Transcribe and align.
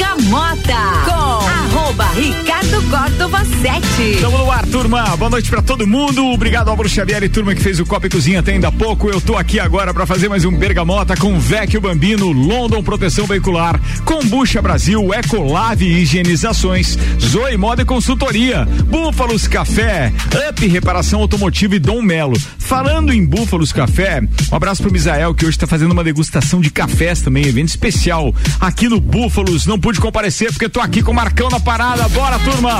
Bergamota 0.00 1.04
com 1.04 1.76
arroba 1.76 2.06
Ricardo 2.14 2.59
Córdova 2.90 3.44
7. 3.44 4.02
Estamos 4.14 4.40
no 4.40 4.50
ar, 4.50 4.66
turma. 4.66 5.16
Boa 5.16 5.30
noite 5.30 5.48
pra 5.48 5.62
todo 5.62 5.86
mundo. 5.86 6.26
Obrigado, 6.26 6.70
Álvaro 6.70 6.88
Xavier 6.88 7.22
e 7.22 7.28
turma 7.28 7.54
que 7.54 7.62
fez 7.62 7.78
o 7.78 7.86
Copa 7.86 8.08
e 8.08 8.10
Cozinha 8.10 8.40
até 8.40 8.52
ainda 8.52 8.66
há 8.66 8.72
pouco. 8.72 9.08
Eu 9.08 9.20
tô 9.20 9.36
aqui 9.36 9.60
agora 9.60 9.94
pra 9.94 10.06
fazer 10.06 10.28
mais 10.28 10.44
um 10.44 10.50
Bergamota 10.50 11.16
com 11.16 11.38
Vecchio 11.38 11.80
Bambino, 11.80 12.32
London 12.32 12.82
Proteção 12.82 13.26
Veicular, 13.26 13.80
Combucha 14.04 14.60
Brasil, 14.60 15.14
Ecolave 15.14 15.86
Higienizações, 15.86 16.98
Zoe 17.20 17.56
Moda 17.56 17.82
e 17.82 17.84
Consultoria, 17.84 18.66
Búfalos 18.86 19.46
Café, 19.46 20.12
Up 20.48 20.66
Reparação 20.66 21.20
Automotiva 21.20 21.76
e 21.76 21.78
Dom 21.78 22.02
Melo. 22.02 22.36
Falando 22.58 23.12
em 23.12 23.24
Búfalos 23.24 23.72
Café, 23.72 24.20
um 24.50 24.56
abraço 24.56 24.82
pro 24.82 24.90
Misael 24.92 25.32
que 25.32 25.46
hoje 25.46 25.56
tá 25.56 25.66
fazendo 25.66 25.92
uma 25.92 26.02
degustação 26.02 26.60
de 26.60 26.70
cafés 26.70 27.20
também, 27.20 27.46
evento 27.46 27.68
especial 27.68 28.34
aqui 28.60 28.88
no 28.88 29.00
Búfalos. 29.00 29.64
Não 29.64 29.78
pude 29.78 30.00
comparecer 30.00 30.50
porque 30.50 30.68
tô 30.68 30.80
aqui 30.80 31.02
com 31.02 31.12
o 31.12 31.14
Marcão 31.14 31.48
na 31.48 31.60
parada. 31.60 32.08
Bora, 32.08 32.38
turma! 32.40 32.79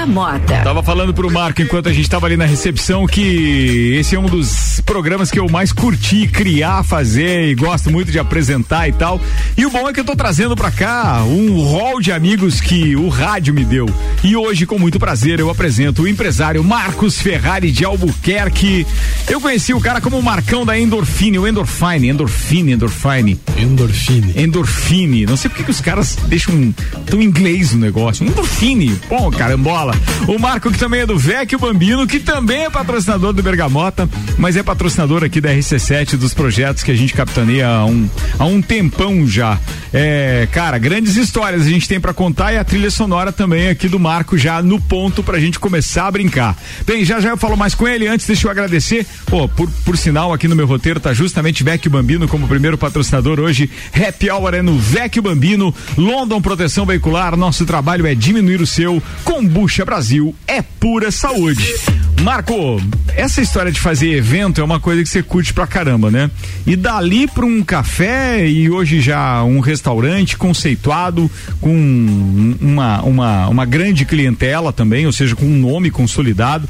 Bergamota. 0.00 0.62
Tava 0.62 0.82
falando 0.82 1.12
pro 1.12 1.30
Marco 1.30 1.60
enquanto 1.60 1.88
a 1.88 1.92
gente 1.92 2.08
tava 2.08 2.26
ali 2.26 2.36
na 2.36 2.46
recepção 2.46 3.06
que 3.06 3.96
esse 3.98 4.14
é 4.14 4.18
um 4.18 4.26
dos 4.26 4.80
programas 4.80 5.30
que 5.30 5.38
eu 5.38 5.48
mais 5.48 5.72
curti 5.72 6.26
criar, 6.26 6.82
fazer 6.82 7.48
e 7.48 7.54
gosto 7.54 7.90
muito 7.90 8.10
de 8.10 8.18
apresentar 8.18 8.88
e 8.88 8.92
tal. 8.92 9.20
E 9.56 9.66
o 9.66 9.70
bom 9.70 9.88
é 9.88 9.92
que 9.92 10.00
eu 10.00 10.04
tô 10.04 10.16
trazendo 10.16 10.56
pra 10.56 10.70
cá 10.70 11.22
um 11.24 11.60
rol 11.60 12.00
de 12.00 12.12
amigos 12.12 12.60
que 12.60 12.96
o 12.96 13.08
rádio 13.08 13.52
me 13.52 13.64
deu. 13.64 13.86
E 14.24 14.36
hoje, 14.36 14.64
com 14.64 14.78
muito 14.78 14.98
prazer, 14.98 15.38
eu 15.38 15.50
apresento 15.50 16.02
o 16.02 16.08
empresário 16.08 16.64
Marcos 16.64 17.20
Ferrari 17.20 17.70
de 17.70 17.84
Albuquerque. 17.84 18.86
Eu 19.28 19.40
conheci 19.40 19.74
o 19.74 19.80
cara 19.80 20.00
como 20.00 20.18
o 20.18 20.22
Marcão 20.22 20.64
da 20.64 20.78
Endorfine, 20.78 21.38
o 21.38 21.46
Endorfine, 21.46 22.08
Endorfine, 22.08 22.72
Endorfine. 22.72 23.40
Endorfine. 23.58 24.32
Endorfine. 24.36 25.26
Não 25.26 25.36
sei 25.36 25.50
porque 25.50 25.64
que 25.64 25.70
os 25.70 25.80
caras 25.80 26.16
deixam 26.26 26.74
tão 27.06 27.20
inglês 27.20 27.72
no 27.72 27.80
negócio. 27.80 28.26
Endorfine. 28.26 28.96
Pô, 29.08 29.30
carambola. 29.30 29.89
O 30.26 30.38
Marco, 30.38 30.70
que 30.70 30.78
também 30.78 31.00
é 31.00 31.06
do 31.06 31.18
Vecchio 31.18 31.58
Bambino, 31.58 32.06
que 32.06 32.18
também 32.18 32.64
é 32.64 32.70
patrocinador 32.70 33.32
do 33.32 33.42
Bergamota, 33.42 34.08
mas 34.38 34.56
é 34.56 34.62
patrocinador 34.62 35.24
aqui 35.24 35.40
da 35.40 35.50
RC7 35.50 36.16
dos 36.16 36.34
projetos 36.34 36.82
que 36.82 36.90
a 36.90 36.96
gente 36.96 37.14
capitaneia 37.14 37.68
há 37.68 37.84
um, 37.84 38.08
há 38.38 38.44
um 38.44 38.62
tempão 38.62 39.26
já. 39.26 39.58
É, 39.92 40.48
cara, 40.52 40.78
grandes 40.78 41.16
histórias 41.16 41.66
a 41.66 41.68
gente 41.68 41.88
tem 41.88 42.00
para 42.00 42.14
contar 42.14 42.52
e 42.52 42.58
a 42.58 42.64
trilha 42.64 42.90
sonora 42.90 43.32
também 43.32 43.68
aqui 43.68 43.88
do 43.88 43.98
Marco 43.98 44.38
já 44.38 44.62
no 44.62 44.80
ponto 44.80 45.22
pra 45.22 45.38
gente 45.40 45.58
começar 45.58 46.06
a 46.06 46.10
brincar. 46.10 46.56
Bem, 46.86 47.04
já 47.04 47.20
já 47.20 47.30
eu 47.30 47.36
falo 47.36 47.56
mais 47.56 47.74
com 47.74 47.88
ele. 47.88 48.06
Antes, 48.06 48.26
deixa 48.26 48.46
eu 48.46 48.50
agradecer. 48.50 49.06
Pô, 49.26 49.48
por, 49.48 49.68
por 49.84 49.96
sinal, 49.96 50.32
aqui 50.32 50.46
no 50.46 50.56
meu 50.56 50.66
roteiro 50.66 51.00
tá 51.00 51.12
justamente 51.12 51.64
Vecchio 51.64 51.90
Bambino 51.90 52.28
como 52.28 52.46
primeiro 52.46 52.78
patrocinador 52.78 53.40
hoje. 53.40 53.70
Happy 53.94 54.30
Hour 54.30 54.54
é 54.54 54.62
no 54.62 54.78
Vecchio 54.78 55.22
Bambino, 55.22 55.74
London 55.96 56.40
Proteção 56.40 56.86
Veicular. 56.86 57.36
Nosso 57.36 57.66
trabalho 57.66 58.06
é 58.06 58.14
diminuir 58.14 58.60
o 58.60 58.66
seu. 58.66 59.02
Combucha 59.24 59.79
Brasil 59.84 60.34
é 60.46 60.62
pura 60.62 61.10
saúde. 61.10 61.74
Marco, 62.22 62.80
essa 63.16 63.40
história 63.40 63.72
de 63.72 63.80
fazer 63.80 64.10
evento 64.10 64.60
é 64.60 64.64
uma 64.64 64.78
coisa 64.78 65.02
que 65.02 65.08
você 65.08 65.22
curte 65.22 65.54
pra 65.54 65.66
caramba, 65.66 66.10
né? 66.10 66.30
E 66.66 66.76
dali 66.76 67.26
pra 67.26 67.46
um 67.46 67.62
café 67.62 68.46
e 68.46 68.70
hoje 68.70 69.00
já 69.00 69.42
um 69.42 69.60
restaurante 69.60 70.36
conceituado 70.36 71.30
com 71.60 72.56
uma, 72.60 73.02
uma, 73.02 73.48
uma 73.48 73.64
grande 73.64 74.04
clientela 74.04 74.72
também, 74.72 75.06
ou 75.06 75.12
seja, 75.12 75.34
com 75.34 75.46
um 75.46 75.58
nome 75.58 75.90
consolidado. 75.90 76.68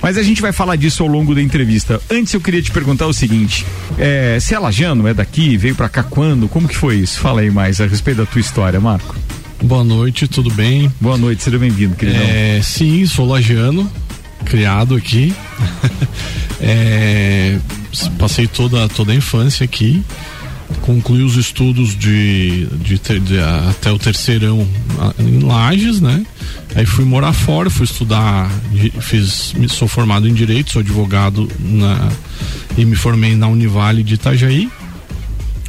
Mas 0.00 0.18
a 0.18 0.22
gente 0.22 0.42
vai 0.42 0.52
falar 0.52 0.74
disso 0.76 1.04
ao 1.04 1.08
longo 1.08 1.34
da 1.34 1.40
entrevista. 1.40 2.00
Antes 2.10 2.34
eu 2.34 2.40
queria 2.40 2.60
te 2.60 2.72
perguntar 2.72 3.06
o 3.06 3.12
seguinte: 3.12 3.64
é, 3.96 4.38
se 4.40 4.54
é 4.54 4.58
lajano, 4.58 5.06
é 5.06 5.14
daqui, 5.14 5.56
veio 5.56 5.76
pra 5.76 5.88
cá 5.88 6.02
quando? 6.02 6.48
Como 6.48 6.66
que 6.66 6.76
foi 6.76 6.96
isso? 6.96 7.20
Fala 7.20 7.40
aí 7.40 7.50
mais 7.50 7.80
a 7.80 7.86
respeito 7.86 8.18
da 8.18 8.26
tua 8.26 8.40
história, 8.40 8.80
Marco. 8.80 9.14
Boa 9.62 9.84
noite, 9.84 10.26
tudo 10.26 10.50
bem? 10.50 10.92
Boa 11.00 11.16
noite, 11.16 11.44
seja 11.44 11.56
bem-vindo, 11.56 11.94
queridão. 11.94 12.20
É, 12.20 12.60
sim, 12.62 13.06
sou 13.06 13.26
lagiano, 13.26 13.90
criado 14.44 14.96
aqui. 14.96 15.32
é, 16.60 17.58
passei 18.18 18.48
toda, 18.48 18.88
toda 18.88 19.12
a 19.12 19.14
infância 19.14 19.64
aqui. 19.64 20.02
Concluí 20.80 21.22
os 21.22 21.36
estudos 21.36 21.96
de, 21.96 22.66
de, 22.82 22.98
ter, 22.98 23.20
de, 23.20 23.38
até 23.70 23.92
o 23.92 23.98
terceirão 23.98 24.66
em 25.18 25.38
Lages, 25.38 26.00
né? 26.00 26.26
Aí 26.74 26.84
fui 26.84 27.04
morar 27.04 27.32
fora, 27.32 27.70
fui 27.70 27.84
estudar, 27.84 28.50
fiz, 29.00 29.54
sou 29.68 29.86
formado 29.86 30.26
em 30.26 30.34
direito, 30.34 30.72
sou 30.72 30.80
advogado 30.80 31.48
na, 31.60 32.10
e 32.76 32.84
me 32.84 32.96
formei 32.96 33.36
na 33.36 33.46
Univale 33.46 34.02
de 34.02 34.14
Itajaí. 34.14 34.68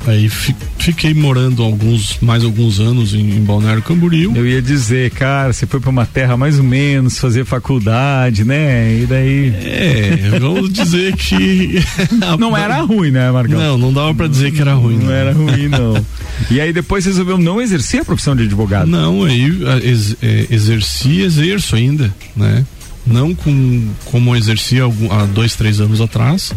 Aí 0.05 0.27
fi, 0.27 0.53
fiquei 0.77 1.13
morando 1.13 1.63
alguns, 1.63 2.17
mais 2.19 2.43
alguns 2.43 2.79
anos 2.79 3.13
em, 3.13 3.37
em, 3.37 3.41
Balneário 3.41 3.81
Camboriú. 3.81 4.33
Eu 4.35 4.45
ia 4.45 4.61
dizer, 4.61 5.11
cara, 5.11 5.53
você 5.53 5.65
foi 5.65 5.79
para 5.79 5.89
uma 5.89 6.05
terra 6.05 6.35
mais 6.35 6.57
ou 6.57 6.63
menos 6.63 7.17
fazer 7.17 7.45
faculdade, 7.45 8.43
né? 8.43 8.99
E 9.01 9.05
daí. 9.05 9.53
É, 9.63 10.39
vamos 10.39 10.73
dizer 10.73 11.15
que. 11.15 11.81
não 12.37 12.55
era 12.57 12.81
ruim, 12.81 13.11
né, 13.11 13.31
Marcão? 13.31 13.57
Não, 13.57 13.77
não 13.77 13.93
dava 13.93 14.13
para 14.13 14.27
dizer 14.27 14.51
que 14.51 14.59
era 14.59 14.73
ruim. 14.73 14.97
Não, 14.97 15.05
não, 15.05 15.13
era 15.13 15.31
ruim, 15.31 15.67
não. 15.69 16.05
e 16.51 16.59
aí 16.59 16.73
depois 16.73 17.05
resolveu 17.05 17.37
não 17.37 17.61
exercer 17.61 18.01
a 18.01 18.05
profissão 18.05 18.35
de 18.35 18.43
advogado? 18.43 18.87
Não, 18.87 19.23
aí 19.23 19.57
ex, 19.83 20.17
é, 20.21 20.47
exerci, 20.49 21.21
exerço 21.21 21.75
ainda, 21.75 22.13
né? 22.35 22.65
Não 23.05 23.33
com, 23.33 23.89
como 24.05 24.35
exercia 24.35 24.83
há 24.85 25.25
dois, 25.25 25.55
três 25.55 25.79
anos 25.81 25.99
atrás, 25.99 26.53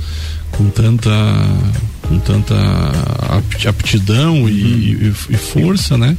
com 0.52 0.68
tanta 0.68 1.10
com 2.08 2.18
tanta 2.18 2.54
aptidão 3.68 4.42
uhum. 4.42 4.48
e, 4.48 5.12
e, 5.30 5.36
força, 5.36 5.96
né? 5.96 6.16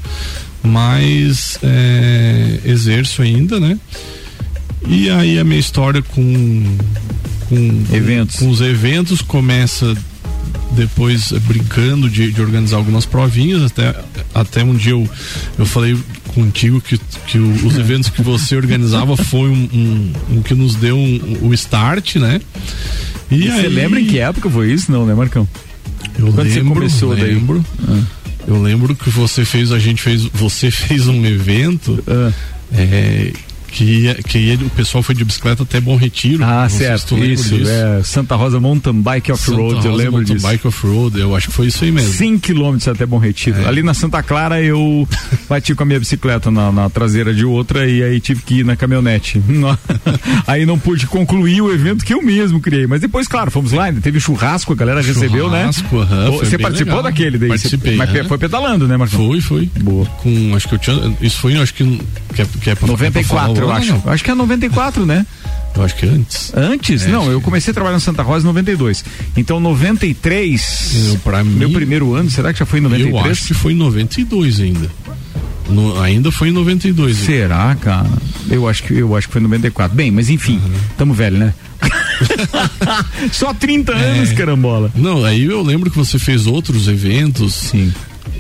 Mas 0.64 1.58
é, 1.64 2.60
exerço 2.66 3.22
ainda, 3.22 3.60
né? 3.60 3.80
E 4.88 5.10
aí 5.10 5.40
a 5.40 5.44
minha 5.44 5.60
história 5.60 6.02
com, 6.02 6.78
com 7.50 7.84
eventos, 7.94 8.38
com 8.38 8.50
os 8.50 8.62
eventos 8.62 9.22
começa 9.22 9.96
depois 10.72 11.32
brincando 11.32 12.10
de, 12.10 12.32
de, 12.32 12.42
organizar 12.42 12.78
algumas 12.78 13.06
provinhas 13.06 13.64
até 13.64 13.96
até 14.34 14.64
um 14.64 14.76
dia 14.76 14.92
eu, 14.92 15.10
eu 15.58 15.66
falei 15.66 15.98
contigo 16.36 16.82
que, 16.82 17.00
que 17.26 17.40
o, 17.40 17.66
os 17.66 17.78
eventos 17.78 18.10
que 18.10 18.22
você 18.22 18.56
organizava 18.58 19.16
foi 19.16 19.50
um, 19.50 19.70
um, 19.74 20.14
um 20.38 20.42
que 20.42 20.54
nos 20.54 20.76
deu 20.76 20.98
um, 20.98 21.40
o 21.42 21.54
start, 21.54 22.18
né? 22.18 22.42
E, 23.32 23.46
e 23.46 23.52
aí... 23.52 23.62
Você 23.62 23.70
lembra 23.70 24.00
em 24.00 24.06
que 24.06 24.20
época 24.20 24.50
foi 24.50 24.72
isso? 24.72 24.92
Não, 24.92 25.06
né, 25.06 25.14
Marcão? 25.14 25.48
Eu 26.18 26.28
Quando 26.28 26.48
lembro, 26.48 26.54
você 26.54 26.64
começou 26.64 27.10
lembro. 27.14 27.66
daí? 27.86 27.98
Ah. 27.98 28.04
Eu 28.48 28.62
lembro 28.62 28.96
que 28.96 29.10
você 29.10 29.44
fez, 29.44 29.72
a 29.72 29.80
gente 29.80 30.02
fez, 30.02 30.24
você 30.24 30.72
fez 30.72 31.08
um 31.08 31.26
evento 31.26 32.02
ah. 32.08 32.32
é, 32.74 33.32
que, 33.68 34.14
que 34.24 34.60
o 34.66 34.70
pessoal 34.70 35.04
foi 35.04 35.14
de 35.16 35.24
bicicleta 35.24 35.64
até 35.64 35.80
Bom 35.80 35.96
Retiro. 35.96 36.44
Ah, 36.44 36.68
certo, 36.70 37.18
isso, 37.18 37.56
é 37.68 38.02
Santa 38.04 38.36
Rosa 38.36 38.60
Mountain 38.60 39.02
Bike 39.02 39.32
Off-Road, 39.32 39.86
eu 39.86 39.94
lembro 39.94 40.14
Mountain 40.14 40.36
disso. 40.36 40.48
Bike 40.48 40.68
Off-Road, 40.68 41.20
eu 41.20 41.36
acho 41.36 41.48
que 41.48 41.54
foi 41.54 41.68
isso 41.68 41.84
aí 41.84 41.92
mesmo. 41.92 42.12
100 42.14 42.40
quilômetros 42.40 42.88
até 42.88 43.06
Bom 43.06 43.18
Retiro. 43.18 43.62
É. 43.62 43.68
Ali 43.68 43.84
na 43.84 43.94
Santa 43.94 44.24
Clara 44.24 44.62
eu 44.62 45.08
bati 45.50 45.76
com 45.76 45.84
a 45.84 45.86
minha 45.86 46.00
bicicleta 46.00 46.50
na, 46.50 46.72
na, 46.72 46.90
traseira 46.90 47.34
de 47.34 47.46
outra 47.46 47.88
e 47.88 48.04
aí 48.04 48.20
tive 48.20 48.42
que 48.42 48.60
ir 48.60 48.66
na 48.66 48.76
caminhonete. 48.76 49.42
aí 50.48 50.66
não 50.66 50.80
pude 50.80 51.08
concluir 51.08 51.62
o 51.62 51.72
evento 51.72 52.06
que 52.06 52.14
eu 52.14 52.22
mesmo 52.22 52.60
criei, 52.60 52.88
mas 52.88 53.02
depois, 53.02 53.28
claro, 53.28 53.52
fomos 53.52 53.72
lá, 53.72 53.86
ainda 53.86 54.02
teve 54.02 54.20
churrasco, 54.20 54.74
a 54.74 54.76
galera 54.76 55.02
churrasco, 55.02 55.22
recebeu, 55.22 55.50
né? 55.50 55.70
Uhum, 55.92 56.38
Você 56.38 56.58
participou 56.58 56.98
legal. 56.98 57.04
daquele 57.04 57.38
daí? 57.38 57.50
Participei. 57.50 57.98
Você, 57.98 57.98
mas 57.98 58.28
foi 58.28 58.38
pedalando, 58.38 58.88
né, 58.88 58.98
Marcos? 58.98 59.18
Foi, 59.18 59.42
foi. 59.42 59.70
Boa. 59.82 60.06
Com, 60.06 60.56
acho 60.56 60.68
que 60.68 60.76
eu 60.76 60.80
tinha, 60.80 61.18
isso 61.22 61.40
foi, 61.40 61.56
acho 61.58 61.74
que, 61.74 62.02
que 62.34 62.42
é, 62.42 62.46
que 62.62 62.70
é 62.70 62.76
pra, 62.76 62.88
94, 62.88 63.52
é 63.52 63.56
pra 63.56 63.57
eu 63.62 63.72
acho. 63.72 64.02
Acho 64.06 64.24
que 64.24 64.32
é 64.32 64.36
94, 64.36 65.06
né? 65.06 65.26
Eu 65.76 65.84
acho 65.84 65.96
que 65.96 66.06
antes. 66.06 66.52
Antes? 66.56 67.06
É, 67.06 67.10
não, 67.10 67.30
eu 67.30 67.40
comecei 67.40 67.72
a 67.72 67.74
trabalhar 67.74 67.96
no 67.96 68.02
Santa 68.02 68.24
Rosa 68.24 68.44
em 68.46 68.48
92. 68.48 69.06
Então, 69.36 69.60
93. 69.60 71.10
Eu, 71.10 71.20
pra 71.20 71.44
meu 71.44 71.70
mim, 71.70 71.76
primeiro 71.76 72.14
ano, 72.16 72.32
será 72.32 72.52
que 72.52 72.60
já 72.60 72.66
foi 72.66 72.80
em 72.80 72.84
93? 72.84 73.26
Eu 73.26 73.32
acho 73.32 73.46
que 73.46 73.54
foi 73.54 73.74
em 73.74 73.76
92 73.76 74.60
ainda. 74.60 74.90
No, 75.70 76.02
ainda 76.02 76.32
foi 76.32 76.50
em 76.50 76.52
92. 76.52 77.18
Será, 77.18 77.76
cara? 77.76 78.10
Eu 78.50 78.68
acho 78.68 78.84
que 78.84 78.94
eu 78.94 79.16
acho 79.16 79.28
que 79.28 79.34
foi 79.34 79.42
em 79.42 79.44
94. 79.44 79.96
Bem, 79.96 80.10
mas 80.10 80.30
enfim, 80.30 80.60
uhum. 80.64 80.74
tamo 80.98 81.14
velho, 81.14 81.38
né? 81.38 81.54
Só 83.32 83.54
30 83.54 83.92
é. 83.92 84.12
anos, 84.12 84.32
carambola. 84.32 84.92
Não, 84.96 85.24
aí 85.24 85.44
eu 85.44 85.62
lembro 85.62 85.92
que 85.92 85.98
você 85.98 86.18
fez 86.18 86.48
outros 86.48 86.88
eventos. 86.88 87.54
Sim 87.54 87.94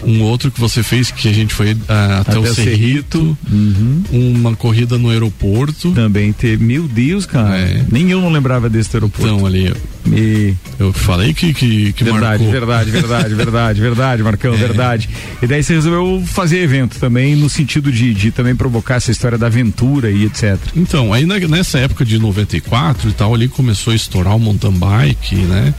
um 0.03 0.21
outro 0.21 0.51
que 0.51 0.59
você 0.59 0.83
fez 0.83 1.11
que 1.11 1.27
a 1.27 1.33
gente 1.33 1.53
foi 1.53 1.73
uh, 1.73 1.77
até, 2.21 2.31
até, 2.31 2.39
o 2.39 2.53
Cerrito, 2.53 3.37
uhum. 3.51 4.03
uma 4.11 4.55
corrida 4.55 4.97
no 4.97 5.09
aeroporto. 5.09 5.91
Também 5.91 6.31
teve, 6.31 6.63
meu 6.63 6.87
Deus, 6.87 7.25
cara. 7.25 7.57
É. 7.57 7.85
Nem 7.91 8.11
eu 8.11 8.21
não 8.21 8.29
lembrava 8.29 8.69
desse 8.69 8.95
aeroporto. 8.95 9.27
Então, 9.27 9.45
ali, 9.45 9.73
e... 10.07 10.53
eu 10.79 10.93
falei 10.93 11.33
que, 11.33 11.53
que, 11.53 11.93
que 11.93 12.03
verdade, 12.03 12.43
marcou. 12.43 12.51
Verdade, 12.51 12.91
verdade, 12.91 13.35
verdade, 13.35 13.81
verdade, 13.81 14.23
Marcão, 14.23 14.53
é. 14.55 14.57
verdade. 14.57 15.09
E 15.41 15.47
daí 15.47 15.63
você 15.63 15.73
resolveu 15.73 16.23
fazer 16.25 16.59
evento 16.59 16.99
também, 16.99 17.35
no 17.35 17.49
sentido 17.49 17.91
de, 17.91 18.13
de 18.13 18.31
também 18.31 18.55
provocar 18.55 18.95
essa 18.95 19.11
história 19.11 19.37
da 19.37 19.47
aventura 19.47 20.11
e 20.11 20.25
etc. 20.25 20.57
Então, 20.75 21.13
aí 21.13 21.25
na, 21.25 21.39
nessa 21.39 21.79
época 21.79 22.05
de 22.05 22.19
94 22.19 23.09
e 23.09 23.13
tal, 23.13 23.33
ali 23.33 23.47
começou 23.47 23.93
a 23.93 23.95
estourar 23.95 24.35
o 24.35 24.39
mountain 24.39 24.71
bike, 24.71 25.35
né? 25.35 25.73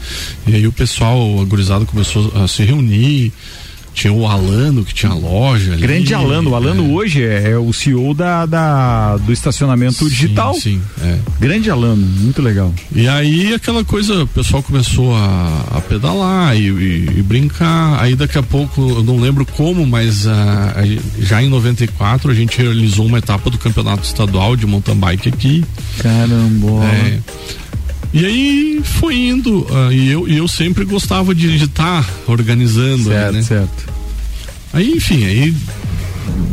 E 0.47 0.55
aí 0.55 0.67
o 0.67 0.71
pessoal, 0.71 1.39
a 1.41 1.45
gurizada 1.45 1.85
começou 1.85 2.31
a 2.35 2.47
se 2.47 2.63
reunir 2.63 3.31
tinha 3.99 4.13
o 4.13 4.25
Alano 4.25 4.85
que 4.85 4.93
tinha 4.93 5.13
loja 5.13 5.73
ali. 5.73 5.81
Grande 5.81 6.13
Alano. 6.13 6.51
O 6.51 6.55
Alano 6.55 6.85
é. 6.85 6.93
hoje 6.93 7.21
é, 7.21 7.51
é, 7.51 7.57
o 7.57 7.73
CEO 7.73 8.13
da, 8.13 8.45
da, 8.45 9.17
do 9.17 9.33
estacionamento 9.33 10.05
sim, 10.05 10.09
digital. 10.09 10.53
Sim, 10.53 10.81
é. 11.01 11.17
Grande 11.37 11.69
Alano, 11.69 11.97
muito 11.97 12.41
legal. 12.41 12.73
E 12.95 13.09
aí 13.09 13.53
aquela 13.53 13.83
coisa, 13.83 14.23
o 14.23 14.27
pessoal 14.27 14.63
começou 14.63 15.13
a, 15.13 15.65
a 15.71 15.81
pedalar 15.81 16.55
e, 16.55 16.69
e, 16.69 17.09
e, 17.17 17.21
brincar. 17.21 18.01
Aí 18.01 18.15
daqui 18.15 18.37
a 18.37 18.43
pouco, 18.43 18.81
eu 18.81 19.03
não 19.03 19.19
lembro 19.19 19.45
como, 19.45 19.85
mas 19.85 20.25
uh, 20.25 20.29
já 21.19 21.43
em 21.43 21.49
94 21.49 22.31
a 22.31 22.33
gente 22.33 22.57
realizou 22.57 23.05
uma 23.05 23.17
etapa 23.17 23.49
do 23.49 23.57
campeonato 23.57 24.03
estadual 24.03 24.55
de 24.55 24.65
mountain 24.65 24.95
bike 24.95 25.27
aqui. 25.27 25.65
Caramba. 25.97 26.85
É, 26.85 27.19
e 28.13 28.25
aí 28.25 28.81
foi 28.83 29.15
indo, 29.15 29.61
uh, 29.61 29.91
e, 29.91 30.09
eu, 30.09 30.27
eu 30.27 30.47
sempre 30.47 30.85
gostava 30.85 31.33
de 31.35 31.55
estar 31.55 32.07
organizando. 32.27 33.05
Certo, 33.05 33.33
né? 33.33 33.41
certo. 33.41 33.93
Aí, 34.73 34.91
enfim, 34.91 35.25
aí 35.25 35.53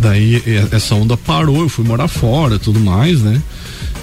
daí 0.00 0.42
essa 0.70 0.94
onda 0.94 1.16
parou, 1.16 1.60
eu 1.60 1.68
fui 1.68 1.84
morar 1.84 2.08
fora 2.08 2.58
tudo 2.58 2.80
mais, 2.80 3.20
né? 3.20 3.42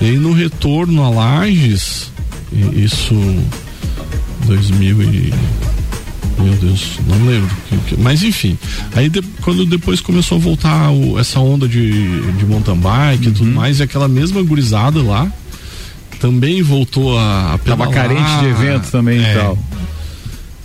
E 0.01 0.05
aí 0.05 0.17
no 0.17 0.33
retorno 0.33 1.03
a 1.03 1.09
Lages, 1.09 2.11
isso 2.75 3.15
2000 4.45 5.01
e 5.03 5.33
meu 6.39 6.53
Deus, 6.55 6.99
não 7.07 7.25
lembro. 7.27 7.49
Mas 7.99 8.23
enfim, 8.23 8.57
aí 8.95 9.07
de, 9.07 9.21
quando 9.41 9.65
depois 9.65 10.01
começou 10.01 10.37
a 10.37 10.41
voltar 10.41 10.91
o, 10.91 11.19
essa 11.19 11.39
onda 11.39 11.67
de, 11.67 12.31
de 12.33 12.45
mountain 12.45 12.75
bike 12.75 13.27
uhum. 13.27 13.31
e 13.31 13.35
tudo 13.35 13.47
uhum. 13.47 13.55
mais, 13.55 13.79
e 13.79 13.83
aquela 13.83 14.07
mesma 14.07 14.41
gurizada 14.41 15.01
lá, 15.01 15.31
também 16.23 16.63
voltou 16.63 17.19
a, 17.19 17.55
a 17.55 17.57
Tava 17.57 17.89
carente 17.89 18.39
de 18.39 18.45
evento 18.45 18.89
também 18.89 19.21
é. 19.21 19.31
e 19.31 19.35
tal. 19.35 19.57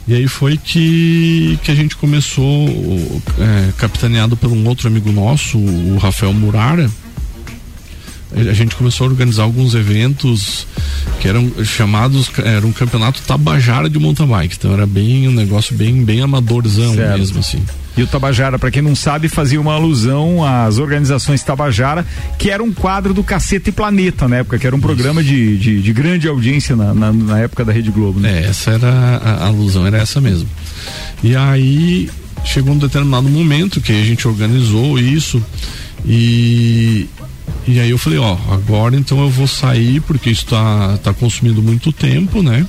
E 0.07 0.15
aí 0.15 0.29
foi 0.29 0.57
que, 0.57 1.59
que 1.65 1.73
a 1.73 1.75
gente 1.75 1.97
começou, 1.97 2.69
é, 3.41 3.73
capitaneado 3.77 4.37
por 4.37 4.53
um 4.53 4.65
outro 4.69 4.87
amigo 4.87 5.11
nosso, 5.11 5.59
o 5.59 5.99
Rafael 5.99 6.33
Murara. 6.33 6.89
A 8.33 8.53
gente 8.53 8.77
começou 8.77 9.09
a 9.09 9.11
organizar 9.11 9.43
alguns 9.43 9.75
eventos 9.75 10.65
que 11.21 11.27
eram 11.27 11.51
chamados, 11.65 12.31
era 12.39 12.65
um 12.65 12.73
campeonato 12.73 13.21
Tabajara 13.23 13.91
de 13.91 13.99
mountain 13.99 14.29
bike. 14.29 14.55
Então 14.57 14.73
era 14.73 14.87
bem 14.87 15.27
um 15.27 15.33
negócio 15.33 15.75
bem, 15.75 16.05
bem 16.05 16.21
amadorzão 16.21 16.95
certo. 16.95 17.19
mesmo, 17.19 17.41
assim. 17.41 17.65
E 17.99 18.03
o 18.05 18.07
Tabajara, 18.07 18.61
para 18.61 18.71
quem 18.71 18.81
não 18.81 18.95
sabe, 18.95 19.29
fazia 19.29 19.61
uma 19.61 19.75
alusão 19.75 20.45
às 20.45 20.79
organizações 20.79 21.43
Tabajara, 21.43 22.07
que 22.39 22.49
era 22.49 22.63
um 22.63 22.73
quadro 22.73 23.13
do 23.13 23.25
Cacete 23.25 23.73
Planeta 23.73 24.29
na 24.29 24.37
época, 24.37 24.57
que 24.57 24.65
era 24.65 24.77
um 24.77 24.79
programa 24.81 25.21
de, 25.21 25.59
de, 25.59 25.83
de 25.83 25.93
grande 25.93 26.29
audiência 26.29 26.77
na, 26.77 26.95
na, 26.95 27.13
na, 27.13 27.41
época 27.41 27.65
da 27.65 27.73
Rede 27.73 27.91
Globo. 27.91 28.21
Né? 28.21 28.45
É, 28.45 28.51
essa 28.51 28.71
era 28.71 28.89
a, 28.89 29.31
a 29.43 29.47
alusão, 29.47 29.85
era 29.85 29.99
essa 29.99 30.21
mesmo. 30.21 30.49
E 31.25 31.35
aí 31.35 32.09
chegou 32.45 32.73
um 32.73 32.79
determinado 32.79 33.29
momento 33.29 33.81
que 33.81 33.91
a 33.91 34.05
gente 34.05 34.29
organizou 34.29 34.97
isso 34.97 35.45
e 36.07 37.09
e 37.67 37.81
aí 37.81 37.91
eu 37.91 37.99
falei, 37.99 38.21
ó, 38.21 38.37
agora 38.49 38.95
então 38.95 39.21
eu 39.21 39.29
vou 39.29 39.49
sair 39.49 40.01
porque 40.03 40.31
isso 40.31 40.47
tá, 40.47 40.99
tá 41.03 41.13
consumindo 41.13 41.61
muito 41.61 41.91
tempo, 41.91 42.45
né? 42.45 42.65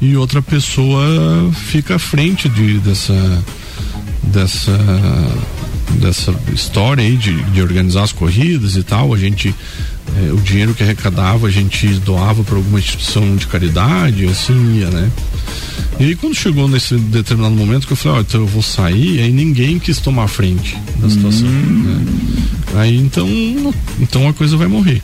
E 0.00 0.16
outra 0.16 0.42
pessoa 0.42 1.04
fica 1.52 1.94
à 1.94 1.98
frente 1.98 2.48
de, 2.48 2.78
dessa, 2.78 3.14
dessa 4.22 4.72
dessa 6.00 6.34
história 6.52 7.02
aí 7.02 7.16
de, 7.16 7.42
de 7.44 7.62
organizar 7.62 8.02
as 8.02 8.12
corridas 8.12 8.76
e 8.76 8.82
tal, 8.82 9.14
a 9.14 9.18
gente 9.18 9.54
é, 10.16 10.32
o 10.32 10.36
dinheiro 10.36 10.74
que 10.74 10.82
arrecadava 10.82 11.46
a 11.46 11.50
gente 11.50 11.86
doava 12.00 12.44
para 12.44 12.56
alguma 12.56 12.78
instituição 12.78 13.36
de 13.36 13.46
caridade, 13.46 14.24
assim 14.26 14.78
ia, 14.78 14.90
né? 14.90 15.10
E 15.98 16.04
aí 16.04 16.14
quando 16.14 16.34
chegou 16.34 16.68
nesse 16.68 16.96
determinado 16.96 17.54
momento 17.54 17.86
que 17.86 17.92
eu 17.92 17.96
falei, 17.96 18.18
ó, 18.18 18.20
oh, 18.20 18.22
então 18.22 18.40
eu 18.40 18.46
vou 18.46 18.62
sair, 18.62 19.20
aí 19.20 19.32
ninguém 19.32 19.78
quis 19.78 19.98
tomar 19.98 20.28
frente 20.28 20.76
da 20.98 21.10
situação. 21.10 21.48
Hum. 21.48 21.82
Né? 21.84 22.80
Aí 22.80 22.96
então, 22.96 23.28
então 24.00 24.28
a 24.28 24.32
coisa 24.32 24.56
vai 24.56 24.68
morrer. 24.68 25.02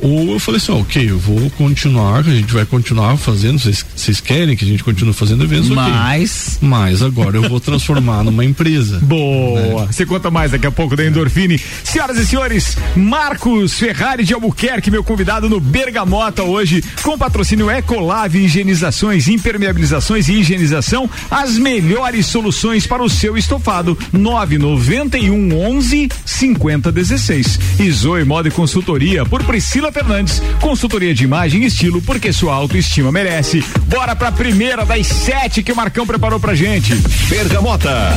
Ou 0.00 0.32
eu 0.32 0.38
falei 0.38 0.58
assim, 0.58 0.72
ó, 0.72 0.76
ok, 0.78 1.10
eu 1.10 1.18
vou 1.18 1.50
continuar, 1.50 2.18
a 2.18 2.22
gente 2.22 2.52
vai 2.52 2.64
continuar 2.64 3.16
fazendo, 3.16 3.58
vocês 3.58 4.20
querem 4.20 4.56
que 4.56 4.64
a 4.64 4.68
gente 4.68 4.84
continue 4.84 5.12
fazendo 5.12 5.44
eventos? 5.44 5.68
Mas. 5.70 6.56
Okay. 6.56 6.68
Mas 6.68 7.02
agora 7.02 7.36
eu 7.36 7.48
vou 7.48 7.60
transformar 7.60 8.22
numa 8.22 8.44
empresa. 8.44 8.98
Boa! 9.02 9.82
Né? 9.82 9.88
Você 9.90 10.06
conta 10.06 10.30
mais 10.30 10.52
daqui 10.52 10.66
a 10.66 10.70
pouco 10.70 10.94
da 10.94 11.04
Endorfine. 11.04 11.60
Senhoras 11.82 12.18
e 12.18 12.26
senhores, 12.26 12.76
Marcos 12.96 13.74
Ferrari 13.74 14.24
de 14.24 14.34
Albuquerque, 14.34 14.90
meu 14.90 15.02
convidado 15.02 15.48
no 15.48 15.60
Bergamota 15.60 16.42
hoje, 16.42 16.82
com 17.02 17.18
patrocínio 17.18 17.70
Ecolave 17.70 18.44
Higienizações, 18.44 19.28
Impermeabilizações 19.28 20.28
e 20.28 20.34
Higienização, 20.34 21.10
as 21.30 21.58
melhores 21.58 22.26
soluções 22.26 22.86
para 22.86 23.02
o 23.02 23.08
seu 23.08 23.36
estofado. 23.36 23.98
991 24.12 25.58
11 25.58 26.08
50 26.24 26.92
16. 26.92 27.60
E 27.80 27.90
Zoe 27.90 28.24
Moda 28.24 28.48
e 28.48 28.50
Consultoria 28.50 29.24
por 29.24 29.42
Priscila 29.44 29.87
Fernandes, 29.92 30.42
consultoria 30.60 31.14
de 31.14 31.24
imagem 31.24 31.62
e 31.62 31.66
estilo, 31.66 32.00
porque 32.02 32.32
sua 32.32 32.54
autoestima 32.54 33.12
merece. 33.12 33.64
Bora 33.86 34.14
pra 34.14 34.32
primeira 34.32 34.84
das 34.84 35.06
sete 35.06 35.62
que 35.62 35.72
o 35.72 35.76
Marcão 35.76 36.06
preparou 36.06 36.38
pra 36.40 36.54
gente. 36.54 36.94
Bergamota. 37.28 38.10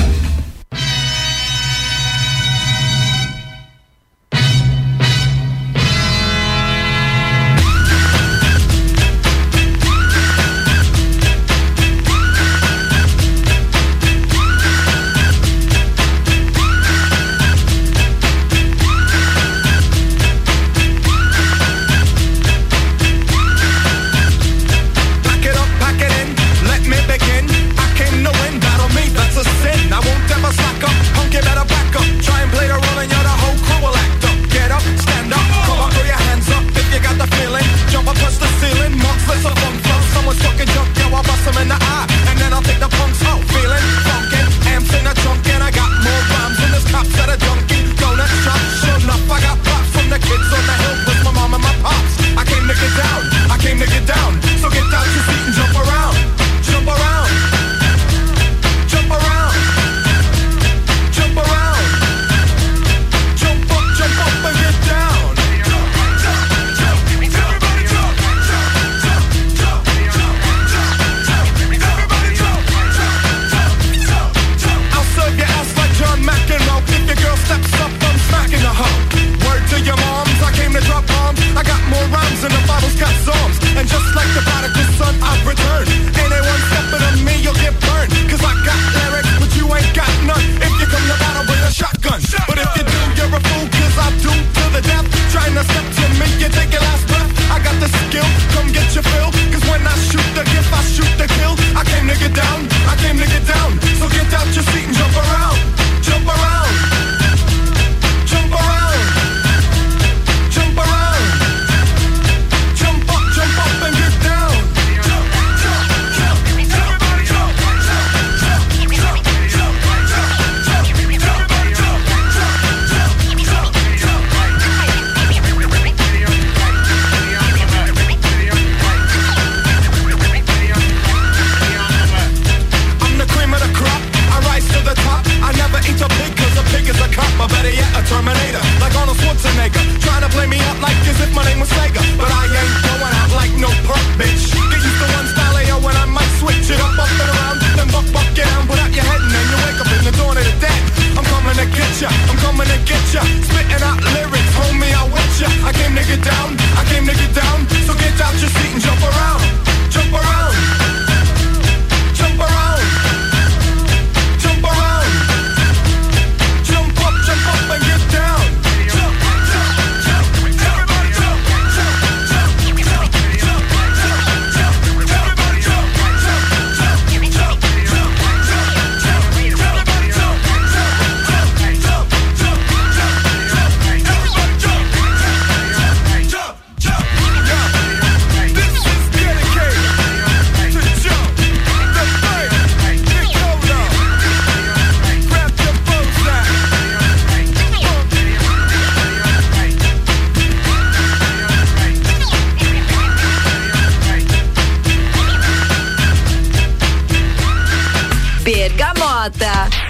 Bergamota. 209.30 209.81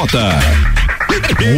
Bergamota. 0.00 0.69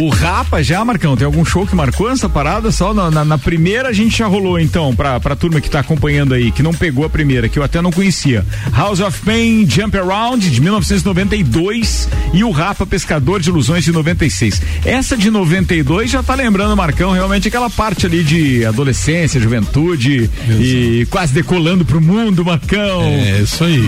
O 0.01 0.09
Rapa 0.09 0.63
já, 0.63 0.83
Marcão, 0.85 1.15
tem 1.17 1.25
algum 1.25 1.43
show 1.43 1.65
que 1.67 1.75
marcou 1.75 2.09
essa 2.09 2.29
parada? 2.29 2.71
Só 2.71 2.93
na, 2.93 3.11
na- 3.11 3.25
na 3.25 3.37
primeira 3.37 3.89
a 3.89 3.93
gente 3.93 4.17
já 4.17 4.27
rolou, 4.27 4.59
então, 4.59 4.95
pra, 4.95 5.19
pra 5.19 5.35
turma 5.35 5.59
que 5.59 5.69
tá 5.69 5.79
acompanhando 5.79 6.33
aí, 6.33 6.51
que 6.51 6.63
não 6.63 6.73
pegou 6.73 7.05
a 7.05 7.09
primeira, 7.09 7.49
que 7.49 7.59
eu 7.59 7.63
até 7.63 7.81
não 7.81 7.91
conhecia. 7.91 8.45
House 8.75 8.99
of 9.01 9.19
Pain, 9.21 9.65
Jump 9.69 9.97
Around, 9.97 10.49
de 10.49 10.61
1992, 10.61 12.07
e 12.33 12.43
o 12.43 12.51
Rapa 12.51 12.85
Pescador 12.85 13.39
de 13.41 13.49
Ilusões, 13.49 13.83
de 13.83 13.91
96. 13.91 14.61
Essa 14.85 15.17
de 15.17 15.29
92 15.29 16.09
já 16.11 16.23
tá 16.23 16.35
lembrando, 16.35 16.75
Marcão, 16.75 17.11
realmente 17.11 17.47
aquela 17.47 17.69
parte 17.69 18.05
ali 18.05 18.23
de 18.23 18.65
adolescência, 18.65 19.39
juventude, 19.39 20.29
e 20.59 21.05
quase 21.09 21.33
decolando 21.33 21.83
pro 21.85 22.01
mundo, 22.01 22.43
Marcão. 22.45 23.03
É, 23.03 23.41
isso 23.41 23.63
aí. 23.63 23.81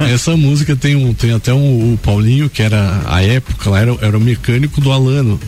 Essa 0.12 0.36
música 0.36 0.74
tem, 0.76 0.96
um, 0.96 1.12
tem 1.14 1.32
até 1.32 1.52
um, 1.52 1.92
o 1.94 1.98
Paulinho, 2.02 2.48
que 2.48 2.62
era, 2.62 3.02
a 3.06 3.22
época, 3.22 3.70
lá 3.70 3.80
era, 3.80 3.96
era 4.00 4.16
o 4.16 4.20
mecânico 4.20 4.80
do 4.80 4.90
Alano. 5.08 5.40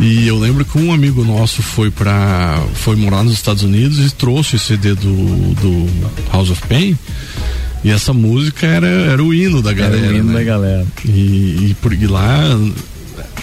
E 0.00 0.26
eu 0.28 0.38
lembro 0.38 0.64
que 0.64 0.78
um 0.78 0.92
amigo 0.92 1.24
nosso 1.24 1.62
foi 1.62 1.90
para 1.90 2.62
foi 2.74 2.94
morar 2.94 3.22
nos 3.24 3.32
Estados 3.32 3.62
Unidos 3.62 3.98
e 3.98 4.14
trouxe 4.14 4.56
o 4.56 4.58
CD 4.58 4.94
do, 4.94 5.54
do 5.54 5.86
House 6.32 6.50
of 6.50 6.62
Pain. 6.68 6.96
E 7.84 7.90
essa 7.90 8.12
música 8.12 8.66
era, 8.66 8.86
era 8.86 9.22
o 9.22 9.32
hino 9.32 9.62
da 9.62 9.70
Era 9.70 9.80
galera. 9.80 10.12
o 10.12 10.16
hino 10.16 10.24
né? 10.24 10.32
da 10.34 10.42
galera. 10.44 10.86
E, 11.04 11.68
e 11.70 11.76
por 11.80 11.92
e 11.92 12.06
lá 12.06 12.40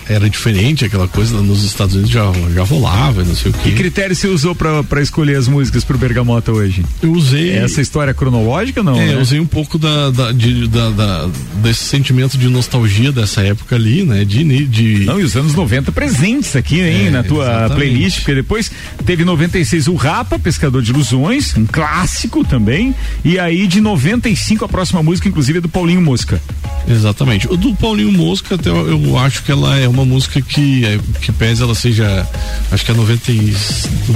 era 0.08 0.30
diferente, 0.30 0.86
aquela 0.86 1.08
coisa 1.08 1.42
nos 1.42 1.64
Estados 1.64 1.96
Unidos 1.96 2.12
já, 2.12 2.24
já 2.54 2.64
rolava, 2.64 3.24
não 3.24 3.36
sei 3.36 3.52
o 3.52 3.54
quê. 3.54 3.72
Que 3.72 3.72
critério 3.72 4.16
você 4.16 4.28
usou 4.28 4.56
para 4.56 5.02
escolher 5.02 5.38
as 5.38 5.48
músicas 5.48 5.84
pro 5.84 5.98
Bergamota 5.98 6.52
hoje? 6.52 6.86
Eu 7.02 7.12
usei. 7.12 7.56
Essa 7.56 7.82
história 7.82 8.14
cronológica 8.14 8.84
não? 8.84 8.96
É, 8.96 9.08
né? 9.08 9.14
eu 9.16 9.20
usei 9.20 9.40
um 9.40 9.46
pouco 9.46 9.78
da, 9.78 10.12
da, 10.12 10.32
de, 10.32 10.68
da, 10.68 10.90
da, 10.90 11.30
desse 11.56 11.86
sentimento 11.86 12.38
de 12.38 12.48
nostalgia 12.48 13.12
dessa 13.12 13.42
época 13.42 13.76
ali, 13.76 14.04
né? 14.04 14.24
De, 14.24 14.44
de... 14.66 15.06
Não, 15.06 15.20
e 15.20 15.24
os 15.24 15.36
anos 15.36 15.56
90 15.56 15.92
presentes 15.92 16.56
aqui, 16.56 16.80
hein, 16.82 17.08
é, 17.08 17.10
na 17.10 17.24
tua 17.24 17.44
exatamente. 17.44 17.76
playlist, 17.76 18.18
porque 18.20 18.36
depois 18.36 18.72
teve 19.06 19.26
96 19.26 19.88
o 19.88 19.96
Rapa, 19.96 20.38
Pescador 20.38 20.82
de 20.82 20.92
Ilusões, 20.92 21.56
um 21.58 21.66
clássico 21.66 22.44
também, 22.44 22.94
e 23.24 23.40
aí 23.40 23.68
de 23.68 23.82
95 23.82 24.66
a 24.66 24.70
próxima 24.70 25.02
música, 25.02 25.28
inclusive, 25.28 25.58
é 25.58 25.62
do 25.62 25.70
Paulinho 25.70 26.02
Mosca. 26.02 26.42
Exatamente. 26.88 27.48
O 27.52 27.58
do 27.58 27.74
Paulinho 27.76 28.12
Mosca, 28.12 28.56
até 28.56 28.70
eu, 28.70 29.04
eu 29.04 29.18
acho 29.18 29.44
que 29.44 29.52
ela 29.52 29.78
é 29.78 29.88
uma 29.88 29.95
música 30.04 30.42
que, 30.42 30.84
é, 30.84 31.00
que 31.22 31.32
pese 31.32 31.62
ela 31.62 31.76
seja, 31.76 32.28
acho 32.72 32.84
que 32.84 32.92
é 32.92 32.94
90 32.94 33.32
e... 33.32 33.56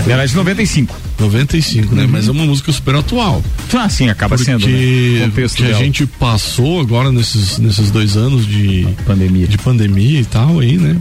Ela 0.07 0.23
é 0.23 0.25
de 0.25 0.35
95. 0.35 0.95
95, 1.19 1.95
né? 1.95 2.03
Uhum. 2.03 2.09
Mas 2.09 2.27
é 2.27 2.31
uma 2.31 2.45
música 2.45 2.71
super 2.71 2.95
atual. 2.95 3.43
Ah, 3.73 3.89
sim, 3.89 4.09
acaba 4.09 4.35
porque, 4.35 4.51
sendo, 4.51 4.67
né? 4.67 5.47
que 5.55 5.63
a 5.63 5.73
gente 5.73 6.05
passou 6.05 6.79
agora 6.79 7.11
nesses, 7.11 7.57
nesses 7.59 7.91
dois 7.91 8.17
anos 8.17 8.45
de 8.47 8.87
pandemia. 9.05 9.47
de 9.47 9.57
pandemia 9.57 10.19
e 10.21 10.25
tal 10.25 10.59
aí, 10.59 10.77
né? 10.77 10.97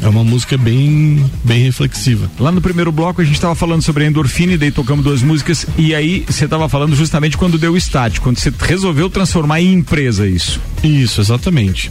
É 0.00 0.08
uma 0.08 0.22
música 0.22 0.56
bem, 0.56 1.24
bem 1.42 1.64
reflexiva. 1.64 2.30
Lá 2.38 2.52
no 2.52 2.60
primeiro 2.60 2.92
bloco 2.92 3.20
a 3.20 3.24
gente 3.24 3.34
estava 3.34 3.54
falando 3.54 3.82
sobre 3.82 4.04
a 4.04 4.06
endorfina 4.06 4.52
e 4.52 4.56
daí 4.56 4.70
tocamos 4.70 5.04
duas 5.04 5.22
músicas 5.22 5.66
e 5.76 5.94
aí 5.94 6.24
você 6.28 6.44
estava 6.44 6.68
falando 6.68 6.94
justamente 6.94 7.36
quando 7.36 7.58
deu 7.58 7.76
start, 7.76 8.20
quando 8.20 8.38
você 8.38 8.52
resolveu 8.60 9.10
transformar 9.10 9.60
em 9.60 9.72
empresa 9.72 10.26
isso. 10.26 10.60
Isso, 10.84 11.20
exatamente. 11.20 11.90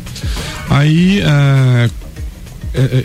Aí 0.69 1.21
uh, 1.21 1.91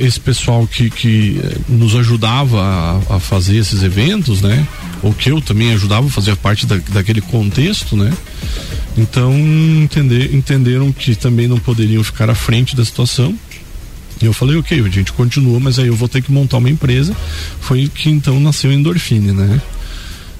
esse 0.00 0.20
pessoal 0.20 0.66
que, 0.66 0.90
que 0.90 1.40
nos 1.68 1.94
ajudava 1.94 2.60
a, 2.60 3.16
a, 3.16 3.20
fazer 3.20 3.56
esses 3.56 3.82
eventos, 3.82 4.42
né? 4.42 4.66
Ou 5.02 5.12
que 5.12 5.30
eu 5.30 5.40
também 5.40 5.72
ajudava 5.72 6.06
a 6.06 6.10
fazer 6.10 6.36
parte 6.36 6.66
da, 6.66 6.76
daquele 6.90 7.20
contexto, 7.20 7.96
né? 7.96 8.12
Então 8.96 9.32
entender, 9.34 10.34
entenderam 10.34 10.92
que 10.92 11.14
também 11.14 11.48
não 11.48 11.58
poderiam 11.58 12.04
ficar 12.04 12.28
à 12.28 12.34
frente 12.34 12.76
da 12.76 12.84
situação 12.84 13.34
e 14.22 14.26
eu 14.26 14.32
falei, 14.32 14.56
ok, 14.56 14.80
a 14.80 14.88
gente 14.88 15.12
continua, 15.12 15.58
mas 15.58 15.80
aí 15.80 15.88
eu 15.88 15.96
vou 15.96 16.08
ter 16.08 16.22
que 16.22 16.30
montar 16.30 16.58
uma 16.58 16.70
empresa. 16.70 17.14
Foi 17.60 17.90
que 17.92 18.08
então 18.08 18.38
nasceu 18.38 18.70
a 18.70 18.74
Endorfine, 18.74 19.32
né? 19.32 19.60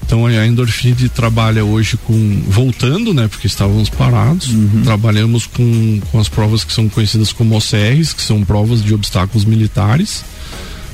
Então 0.05 0.25
a 0.25 0.45
Endorfine 0.45 1.09
trabalha 1.09 1.63
hoje 1.63 1.97
com. 1.97 2.43
voltando, 2.47 3.13
né? 3.13 3.27
Porque 3.27 3.47
estávamos 3.47 3.89
parados. 3.89 4.49
Uhum. 4.49 4.81
Trabalhamos 4.83 5.45
com, 5.47 5.99
com 6.11 6.19
as 6.19 6.29
provas 6.29 6.63
que 6.63 6.73
são 6.73 6.89
conhecidas 6.89 7.31
como 7.31 7.55
OCRs, 7.55 8.13
que 8.13 8.21
são 8.21 8.43
provas 8.43 8.83
de 8.83 8.93
obstáculos 8.93 9.45
militares. 9.45 10.23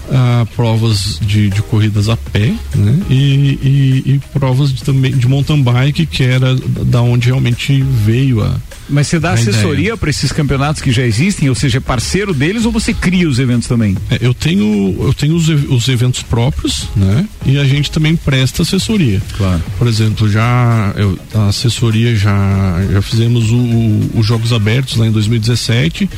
Uh, 0.09 0.45
provas 0.55 1.19
de, 1.21 1.49
de, 1.49 1.61
corridas 1.61 2.09
a 2.09 2.17
pé, 2.17 2.51
né? 2.75 2.99
E, 3.09 3.13
e, 3.13 4.03
e, 4.13 4.21
provas 4.33 4.73
de, 4.73 4.83
também 4.83 5.11
de 5.15 5.27
mountain 5.27 5.61
bike, 5.61 6.07
que 6.07 6.23
era 6.23 6.55
da 6.55 7.01
onde 7.01 7.27
realmente 7.27 7.81
veio 7.83 8.43
a, 8.43 8.55
mas 8.89 9.07
você 9.07 9.19
dá 9.19 9.33
assessoria 9.33 9.95
para 9.95 10.09
esses 10.09 10.31
campeonatos 10.31 10.81
que 10.81 10.91
já 10.91 11.03
existem, 11.03 11.47
ou 11.47 11.55
seja, 11.55 11.77
é 11.77 11.81
parceiro 11.81 12.33
deles 12.33 12.65
ou 12.65 12.71
você 12.71 12.93
cria 12.93 13.29
os 13.29 13.37
eventos 13.37 13.67
também? 13.67 13.95
É, 14.09 14.17
eu 14.19 14.33
tenho, 14.33 14.95
eu 14.99 15.13
tenho 15.13 15.35
os, 15.35 15.47
os, 15.47 15.87
eventos 15.87 16.23
próprios, 16.23 16.87
né? 16.95 17.27
E 17.45 17.57
a 17.59 17.63
gente 17.63 17.91
também 17.91 18.15
presta 18.15 18.63
assessoria. 18.63 19.21
Claro. 19.37 19.61
Por 19.77 19.87
exemplo, 19.87 20.29
já 20.29 20.91
eu, 20.95 21.17
a 21.35 21.47
assessoria 21.49 22.15
já 22.15 22.83
já 22.91 23.01
fizemos 23.01 23.49
os 23.51 24.25
Jogos 24.25 24.51
Abertos 24.51 24.95
lá 24.95 25.05
em 25.05 25.11
2017. 25.11 26.09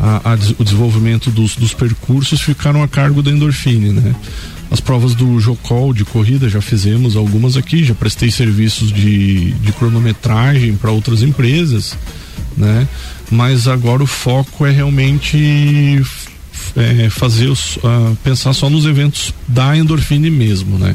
A, 0.00 0.32
a, 0.32 0.34
o 0.58 0.64
desenvolvimento 0.64 1.30
dos, 1.30 1.56
dos 1.56 1.72
percursos 1.72 2.40
ficaram 2.40 2.82
a 2.82 2.88
cargo 2.88 3.22
da 3.22 3.30
Endorfine, 3.30 3.92
né? 3.92 4.14
As 4.70 4.80
provas 4.80 5.14
do 5.14 5.38
Jocol 5.38 5.92
de 5.92 6.04
corrida 6.04 6.48
já 6.48 6.60
fizemos 6.60 7.16
algumas 7.16 7.56
aqui, 7.56 7.84
já 7.84 7.94
prestei 7.94 8.30
serviços 8.30 8.90
de, 8.90 9.52
de 9.52 9.72
cronometragem 9.72 10.74
para 10.74 10.90
outras 10.90 11.22
empresas, 11.22 11.96
né? 12.56 12.88
Mas 13.30 13.68
agora 13.68 14.02
o 14.02 14.06
foco 14.06 14.66
é 14.66 14.70
realmente 14.70 16.02
é, 16.76 17.08
fazer 17.10 17.48
os, 17.48 17.76
uh, 17.76 18.16
pensar 18.22 18.52
só 18.52 18.68
nos 18.68 18.84
eventos 18.86 19.32
da 19.46 19.76
Endorfine 19.76 20.30
mesmo, 20.30 20.78
né? 20.78 20.94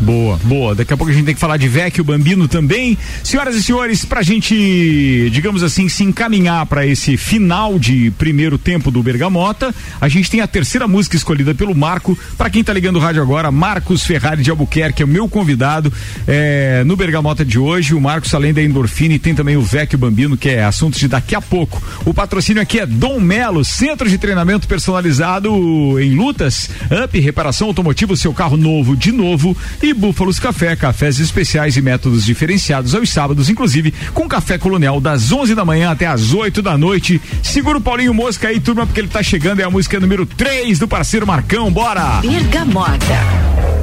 Boa, 0.00 0.38
boa. 0.44 0.74
Daqui 0.74 0.92
a 0.92 0.96
pouco 0.96 1.12
a 1.12 1.14
gente 1.14 1.24
tem 1.24 1.34
que 1.34 1.40
falar 1.40 1.56
de 1.56 1.66
Vecchio 1.66 2.04
Bambino 2.04 2.46
também. 2.46 2.96
Senhoras 3.24 3.56
e 3.56 3.62
senhores, 3.62 4.04
pra 4.04 4.22
gente, 4.22 5.28
digamos 5.30 5.62
assim, 5.62 5.88
se 5.88 6.04
encaminhar 6.04 6.64
para 6.66 6.86
esse 6.86 7.16
final 7.16 7.78
de 7.78 8.10
primeiro 8.12 8.56
tempo 8.56 8.90
do 8.90 9.02
Bergamota, 9.02 9.74
a 10.00 10.08
gente 10.08 10.30
tem 10.30 10.40
a 10.40 10.46
terceira 10.46 10.86
música 10.86 11.16
escolhida 11.16 11.54
pelo 11.54 11.74
Marco. 11.74 12.16
Para 12.36 12.48
quem 12.48 12.62
tá 12.62 12.72
ligando 12.72 12.96
o 12.96 13.00
rádio 13.00 13.20
agora, 13.20 13.50
Marcos 13.50 14.04
Ferrari 14.04 14.42
de 14.42 14.50
Albuquerque 14.50 15.02
é 15.02 15.04
o 15.04 15.08
meu 15.08 15.28
convidado 15.28 15.92
é, 16.26 16.84
no 16.84 16.96
Bergamota 16.96 17.44
de 17.44 17.58
hoje. 17.58 17.94
O 17.94 18.00
Marcos, 18.00 18.32
além 18.34 18.54
da 18.54 18.62
Endorfina, 18.62 19.18
tem 19.18 19.34
também 19.34 19.56
o 19.56 19.62
Vecchio 19.62 19.98
Bambino, 19.98 20.36
que 20.36 20.48
é 20.48 20.62
assunto 20.62 20.98
de 20.98 21.08
daqui 21.08 21.34
a 21.34 21.40
pouco. 21.40 21.82
O 22.04 22.14
patrocínio 22.14 22.62
aqui 22.62 22.78
é 22.78 22.86
Dom 22.86 23.18
Melo, 23.18 23.64
centro 23.64 24.08
de 24.08 24.16
treinamento 24.16 24.68
personalizado 24.68 25.98
em 26.00 26.14
lutas, 26.14 26.70
up, 27.04 27.18
reparação 27.18 27.68
automotiva, 27.68 28.14
seu 28.14 28.32
carro 28.32 28.56
novo 28.56 28.96
de 28.96 29.10
novo 29.10 29.56
e 29.82 29.92
Búfalos 29.92 30.38
Café, 30.38 30.74
cafés 30.76 31.18
especiais 31.18 31.76
e 31.76 31.82
métodos 31.82 32.24
diferenciados 32.24 32.94
aos 32.94 33.10
sábados, 33.10 33.48
inclusive 33.48 33.92
com 34.12 34.28
café 34.28 34.58
colonial 34.58 35.00
das 35.00 35.30
11 35.30 35.54
da 35.54 35.64
manhã 35.64 35.90
até 35.90 36.06
as 36.06 36.32
8 36.32 36.60
da 36.62 36.76
noite. 36.76 37.20
Segura 37.42 37.78
o 37.78 37.80
Paulinho 37.80 38.14
Mosca 38.14 38.48
aí, 38.48 38.60
turma, 38.60 38.86
porque 38.86 39.00
ele 39.00 39.08
tá 39.08 39.22
chegando. 39.22 39.60
É 39.60 39.64
a 39.64 39.70
música 39.70 40.00
número 40.00 40.26
3 40.26 40.78
do 40.78 40.88
parceiro 40.88 41.26
Marcão. 41.26 41.70
Bora! 41.70 42.20
Bergamota. 42.20 43.77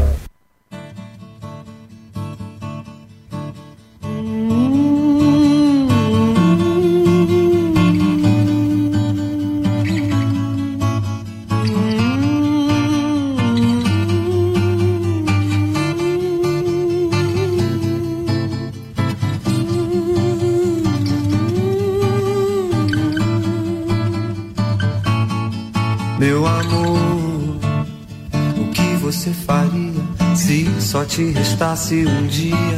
Te 31.16 31.32
restasse 31.32 32.06
um 32.06 32.28
dia, 32.28 32.78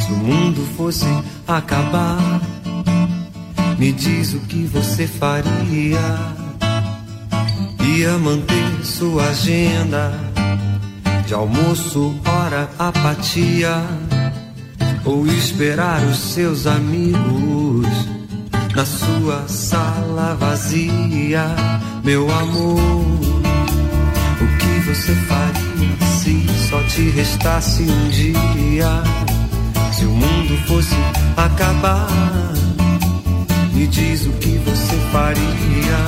se 0.00 0.10
o 0.12 0.16
mundo 0.16 0.66
fosse 0.76 1.06
acabar, 1.46 2.18
me 3.78 3.92
diz 3.92 4.34
o 4.34 4.40
que 4.40 4.64
você 4.66 5.06
faria. 5.06 6.00
Ia 7.80 8.18
manter 8.18 8.84
sua 8.84 9.22
agenda 9.28 10.18
de 11.28 11.32
almoço, 11.32 12.12
hora, 12.26 12.68
apatia, 12.76 13.84
ou 15.04 15.28
esperar 15.28 16.02
os 16.02 16.18
seus 16.18 16.66
amigos 16.66 17.86
na 18.74 18.84
sua 18.84 19.46
sala 19.46 20.34
vazia, 20.34 21.54
meu 22.02 22.28
amor. 22.34 22.76
O 24.40 24.58
que 24.58 24.88
você 24.88 25.14
faria 25.28 25.55
se 26.96 27.10
restasse 27.10 27.82
um 27.82 28.08
dia. 28.08 29.02
Se 29.92 30.06
o 30.06 30.10
mundo 30.10 30.56
fosse 30.66 30.94
acabar, 31.36 32.08
me 33.74 33.86
diz 33.86 34.24
o 34.24 34.32
que 34.32 34.58
você 34.64 34.96
faria. 35.12 35.98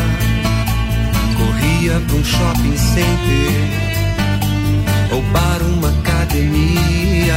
Corria 1.37 2.01
pra 2.07 2.17
um 2.17 2.25
shopping 2.25 2.77
center 2.79 3.53
ou 5.13 5.23
para 5.25 5.63
uma 5.65 5.91
academia. 5.91 7.37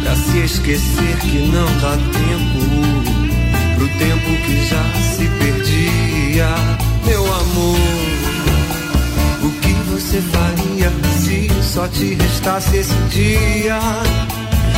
Pra 0.00 0.14
se 0.14 0.38
esquecer 0.44 1.18
que 1.22 1.38
não 1.38 1.66
dá 1.80 1.96
tempo 1.96 2.60
pro 3.74 3.88
tempo 3.98 4.30
que 4.46 4.64
já 4.64 4.84
se 5.16 5.26
perdia. 5.40 6.54
Meu 7.04 7.24
amor, 7.24 8.15
você 9.96 10.20
faria 10.20 10.92
se 11.22 11.48
só 11.62 11.88
te 11.88 12.12
restasse 12.12 12.76
esse 12.76 12.94
dia? 13.08 13.80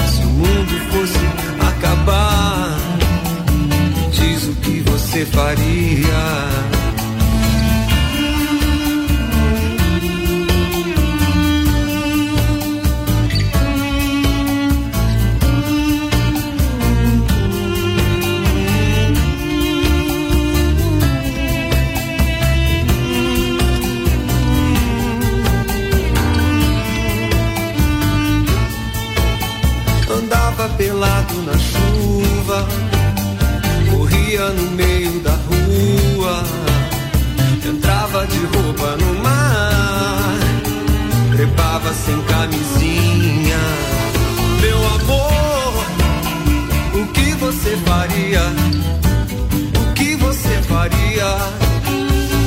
Se 0.09 0.22
o 0.22 0.26
mundo 0.26 0.92
fosse 0.92 1.18
acabar, 1.68 2.78
diz 4.12 4.44
o 4.44 4.54
que 4.61 4.81
você 4.83 5.26
faria. 5.26 6.67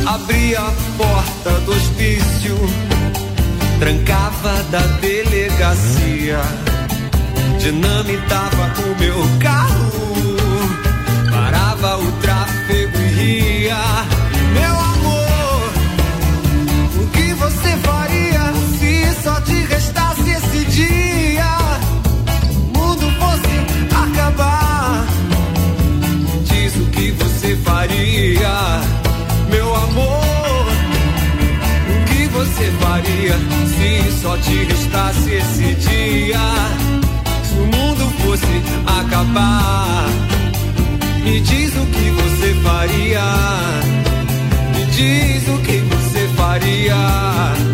Abria 0.06 0.60
a 0.60 0.72
porta 0.98 1.52
do 1.62 1.72
hospício, 1.72 2.58
trancava 3.80 4.64
da 4.72 4.82
delegacia, 5.00 6.42
dinamitava 7.60 8.74
o 8.86 9.00
meu 9.00 9.40
carro 9.40 9.81
se 33.68 34.22
só 34.22 34.38
te 34.38 34.64
restasse 34.66 35.32
esse 35.32 35.76
dia? 35.76 36.40
Se 37.44 37.54
o 37.56 37.66
mundo 37.66 38.14
fosse 38.20 38.62
acabar, 39.00 40.08
me 41.24 41.40
diz 41.42 41.74
o 41.76 41.86
que 41.88 42.10
você 42.10 42.54
faria. 42.64 43.24
Me 44.76 44.86
diz 44.86 45.48
o 45.48 45.58
que 45.60 45.78
você 45.78 46.28
faria. 46.36 47.71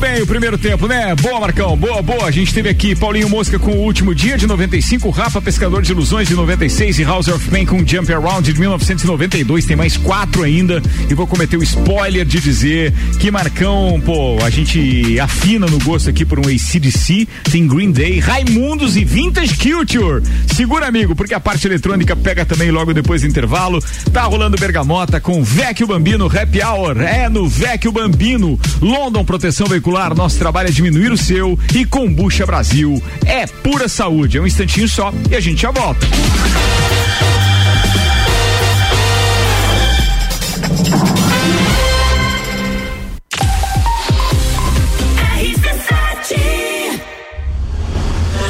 Bem 0.00 0.22
o 0.22 0.26
primeiro 0.26 0.56
tempo, 0.56 0.88
né? 0.88 1.14
Boa, 1.14 1.38
Marcão. 1.38 1.76
Boa, 1.76 2.00
boa. 2.00 2.24
A 2.24 2.30
gente 2.30 2.54
teve 2.54 2.70
aqui 2.70 2.96
Paulinho 2.96 3.28
Mosca 3.28 3.58
com 3.58 3.72
o 3.72 3.82
último 3.82 4.14
dia 4.14 4.38
de 4.38 4.46
95, 4.46 5.10
Rafa 5.10 5.42
Pescador 5.42 5.82
de 5.82 5.92
Ilusões 5.92 6.26
de 6.26 6.34
96 6.34 6.98
e 6.98 7.04
House 7.04 7.28
of 7.28 7.50
Pain 7.50 7.66
com 7.66 7.86
Jump 7.86 8.10
Around 8.10 8.50
de 8.50 8.58
1992. 8.58 9.66
Tem 9.66 9.76
mais 9.76 9.98
quatro 9.98 10.42
ainda. 10.42 10.82
E 11.08 11.12
vou 11.12 11.26
cometer 11.26 11.58
o 11.58 11.62
spoiler 11.62 12.24
de 12.24 12.40
dizer 12.40 12.94
que 13.18 13.30
Marcão, 13.30 14.00
pô, 14.02 14.42
a 14.42 14.48
gente 14.48 15.20
afina 15.20 15.66
no 15.66 15.78
gosto 15.80 16.08
aqui 16.08 16.24
por 16.24 16.38
um 16.38 16.48
ACDC. 16.48 17.28
Tem 17.50 17.68
Green 17.68 17.92
Day, 17.92 18.20
Raimundos 18.20 18.96
e 18.96 19.04
Vintage 19.04 19.54
Culture. 19.54 20.22
Segura, 20.56 20.86
amigo, 20.86 21.14
porque 21.14 21.34
a 21.34 21.40
parte 21.40 21.66
eletrônica 21.66 22.16
pega 22.16 22.46
também 22.46 22.70
logo 22.70 22.94
depois 22.94 23.20
do 23.20 23.28
intervalo. 23.28 23.84
Tá 24.10 24.22
rolando 24.22 24.56
Bergamota 24.56 25.20
com 25.20 25.44
Vecchio 25.44 25.86
Bambino 25.86 26.24
Happy 26.26 26.62
Hour. 26.62 27.02
É 27.02 27.28
no 27.28 27.46
Vecchio 27.46 27.92
Bambino. 27.92 28.58
London 28.80 29.26
Proteção 29.26 29.66
Veicular. 29.66 29.89
Nosso 30.14 30.38
trabalho 30.38 30.68
é 30.68 30.72
diminuir 30.72 31.10
o 31.12 31.16
seu. 31.16 31.58
E 31.74 31.84
Combucha 31.84 32.46
Brasil. 32.46 33.02
É 33.26 33.46
pura 33.46 33.88
saúde. 33.88 34.38
É 34.38 34.40
um 34.40 34.46
instantinho 34.46 34.88
só 34.88 35.12
e 35.30 35.36
a 35.36 35.40
gente 35.40 35.62
já 35.62 35.70
volta. 35.70 36.06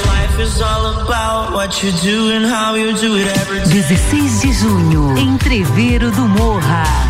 Life 0.06 0.40
is 0.40 0.60
all 0.60 0.86
about 1.02 1.52
what 1.54 1.82
you 1.82 1.92
do 2.02 2.32
and 2.32 2.46
how 2.46 2.74
you 2.76 2.92
do 2.96 3.16
it 3.16 3.26
every 3.26 3.60
day. 3.60 3.82
16 3.82 4.40
de 4.42 4.52
junho, 4.52 5.18
Entreveiro 5.18 6.10
do 6.10 6.22
Morra. 6.22 7.09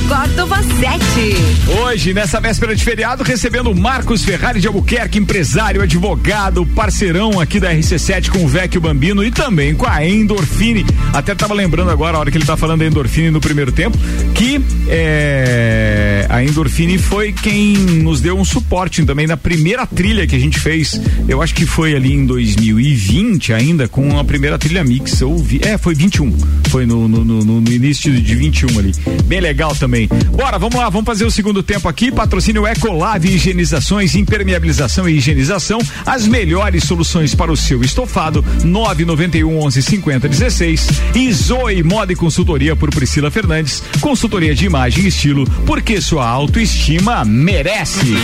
Córdova 0.00 0.62
7. 0.62 1.80
Hoje, 1.82 2.14
nessa 2.14 2.40
véspera 2.40 2.74
de 2.74 2.84
feriado, 2.84 3.22
recebendo 3.22 3.70
o 3.70 3.74
Marcos 3.74 4.24
Ferrari 4.24 4.60
de 4.60 4.66
Albuquerque, 4.66 5.18
empresário, 5.18 5.82
advogado, 5.82 6.66
parceirão 6.66 7.40
aqui 7.40 7.60
da 7.60 7.72
RC7 7.72 8.30
com 8.30 8.44
o 8.44 8.48
Vecchio 8.48 8.80
Bambino 8.80 9.24
e 9.24 9.30
também 9.30 9.74
com 9.74 9.86
a 9.86 10.04
Endorfine. 10.06 10.84
Até 11.12 11.34
tava 11.34 11.54
lembrando 11.54 11.90
agora, 11.90 12.16
a 12.16 12.20
hora 12.20 12.30
que 12.30 12.38
ele 12.38 12.44
tá 12.44 12.56
falando 12.56 12.80
da 12.80 12.86
Endorfine 12.86 13.30
no 13.30 13.40
primeiro 13.40 13.72
tempo, 13.72 13.98
que 14.34 14.60
é, 14.88 16.26
a 16.28 16.42
Endorfine 16.42 16.98
foi 16.98 17.32
quem 17.32 17.74
nos 17.76 18.20
deu 18.20 18.38
um 18.38 18.44
suporte 18.44 19.04
também 19.04 19.26
na 19.26 19.36
primeira 19.36 19.86
trilha 19.86 20.26
que 20.26 20.36
a 20.36 20.38
gente 20.38 20.58
fez. 20.58 21.00
Eu 21.28 21.42
acho 21.42 21.54
que 21.54 21.66
foi 21.66 21.94
ali 21.94 22.12
em 22.12 22.26
2020 22.26 23.52
ainda, 23.52 23.88
com 23.88 24.18
a 24.18 24.24
primeira 24.24 24.58
trilha 24.58 24.84
mix. 24.84 25.22
Ou 25.22 25.38
vi, 25.38 25.60
é, 25.62 25.76
foi 25.76 25.94
21. 25.94 26.36
Foi 26.68 26.86
no, 26.86 27.06
no, 27.08 27.24
no, 27.24 27.60
no 27.60 27.72
início 27.72 28.12
de 28.12 28.34
21 28.34 28.78
ali. 28.78 28.92
Bem 29.24 29.40
legal 29.40 29.74
também. 29.82 30.06
Bora, 30.30 30.60
vamos 30.60 30.76
lá, 30.76 30.88
vamos 30.88 31.06
fazer 31.06 31.24
o 31.24 31.30
segundo 31.30 31.60
tempo 31.60 31.88
aqui. 31.88 32.12
Patrocínio 32.12 32.64
Ecolave 32.68 33.34
Higienizações, 33.34 34.14
impermeabilização 34.14 35.08
e 35.08 35.16
higienização. 35.16 35.80
As 36.06 36.24
melhores 36.24 36.84
soluções 36.84 37.34
para 37.34 37.50
o 37.50 37.56
seu 37.56 37.82
estofado. 37.82 38.44
991 38.62 39.58
11 39.60 39.82
50 39.82 40.28
16. 40.28 40.88
E 41.16 41.32
Zoe 41.32 41.82
Moda 41.82 42.12
e 42.12 42.16
Consultoria 42.16 42.76
por 42.76 42.90
Priscila 42.90 43.28
Fernandes. 43.28 43.82
Consultoria 44.00 44.54
de 44.54 44.66
imagem 44.66 45.04
e 45.04 45.08
estilo, 45.08 45.44
porque 45.66 46.00
sua 46.00 46.28
autoestima 46.28 47.24
merece. 47.24 48.14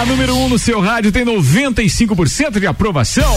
A 0.00 0.06
número 0.06 0.34
1 0.34 0.44
um 0.44 0.48
no 0.48 0.58
seu 0.58 0.80
rádio 0.80 1.12
tem 1.12 1.26
95% 1.26 2.58
de 2.58 2.66
aprovação. 2.66 3.36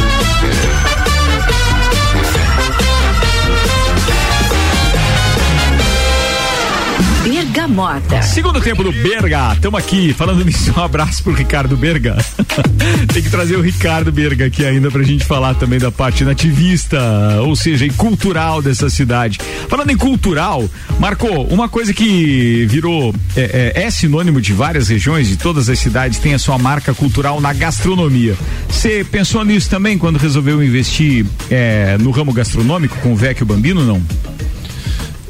Bergamota. 7.71 8.21
Segundo 8.21 8.59
tempo 8.59 8.83
do 8.83 8.91
Berga, 8.91 9.53
estamos 9.53 9.79
aqui 9.79 10.13
falando 10.13 10.43
nisso. 10.43 10.73
Um 10.77 10.83
abraço 10.83 11.23
pro 11.23 11.33
Ricardo 11.33 11.77
Berga. 11.77 12.17
Tem 13.13 13.23
que 13.23 13.29
trazer 13.29 13.55
o 13.55 13.61
Ricardo 13.61 14.11
Berga 14.11 14.45
aqui 14.45 14.65
ainda 14.65 14.91
pra 14.91 15.01
gente 15.03 15.23
falar 15.23 15.55
também 15.55 15.79
da 15.79 15.89
parte 15.89 16.25
nativista, 16.25 16.99
ou 17.41 17.55
seja, 17.55 17.85
e 17.85 17.89
cultural 17.89 18.61
dessa 18.61 18.89
cidade. 18.89 19.39
Falando 19.69 19.89
em 19.89 19.97
cultural, 19.97 20.69
Marcou, 20.99 21.47
uma 21.47 21.69
coisa 21.69 21.93
que 21.93 22.65
virou 22.67 23.15
é, 23.35 23.73
é, 23.75 23.83
é 23.83 23.89
sinônimo 23.89 24.41
de 24.41 24.51
várias 24.51 24.89
regiões, 24.89 25.29
de 25.29 25.37
todas 25.37 25.69
as 25.69 25.79
cidades, 25.79 26.19
tem 26.19 26.33
a 26.33 26.39
sua 26.39 26.57
marca 26.57 26.93
cultural 26.93 27.39
na 27.39 27.53
gastronomia. 27.53 28.35
Você 28.67 29.05
pensou 29.09 29.45
nisso 29.45 29.69
também 29.69 29.97
quando 29.97 30.17
resolveu 30.17 30.61
investir 30.61 31.25
é, 31.49 31.97
no 31.99 32.11
ramo 32.11 32.33
gastronômico 32.33 32.97
com 32.97 33.13
o 33.13 33.15
Vecchio 33.15 33.45
Bambino, 33.45 33.85
não? 33.85 34.01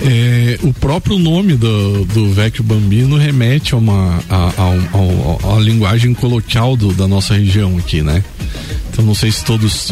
É, 0.03 0.57
o 0.63 0.73
próprio 0.73 1.19
nome 1.19 1.55
do, 1.55 2.05
do 2.05 2.33
Vecchio 2.33 2.63
Bambino 2.63 3.17
remete 3.17 3.73
a 3.73 3.77
uma 3.77 4.19
a, 4.29 4.35
a, 4.35 5.51
a, 5.53 5.55
a 5.55 5.59
linguagem 5.59 6.13
coloquial 6.13 6.75
do, 6.75 6.91
da 6.91 7.07
nossa 7.07 7.35
região 7.35 7.77
aqui, 7.77 8.01
né? 8.01 8.23
Então 8.91 9.05
não 9.05 9.15
sei 9.15 9.31
se 9.31 9.45
todos 9.45 9.91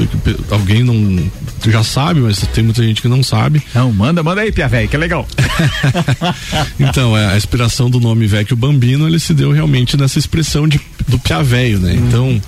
alguém 0.49 0.83
não 0.83 1.19
já 1.67 1.83
sabe, 1.83 2.19
mas 2.21 2.39
tem 2.53 2.63
muita 2.63 2.83
gente 2.83 3.01
que 3.01 3.07
não 3.07 3.23
sabe. 3.23 3.61
Não, 3.73 3.91
manda, 3.91 4.23
manda 4.23 4.41
aí, 4.41 4.51
Pia 4.51 4.67
Véio, 4.67 4.89
que 4.89 4.95
é 4.95 4.99
legal. 4.99 5.27
então, 6.79 7.17
é, 7.17 7.33
a 7.33 7.37
inspiração 7.37 7.89
do 7.89 7.99
nome 7.99 8.27
Vecchio 8.27 8.55
Bambino, 8.55 9.07
ele 9.07 9.19
se 9.19 9.33
deu 9.33 9.51
realmente 9.51 9.95
nessa 9.95 10.19
expressão 10.19 10.67
de, 10.67 10.79
do 11.07 11.19
Pia 11.19 11.43
Véio, 11.43 11.79
né? 11.79 11.93
Hum. 11.93 12.07
Então, 12.07 12.41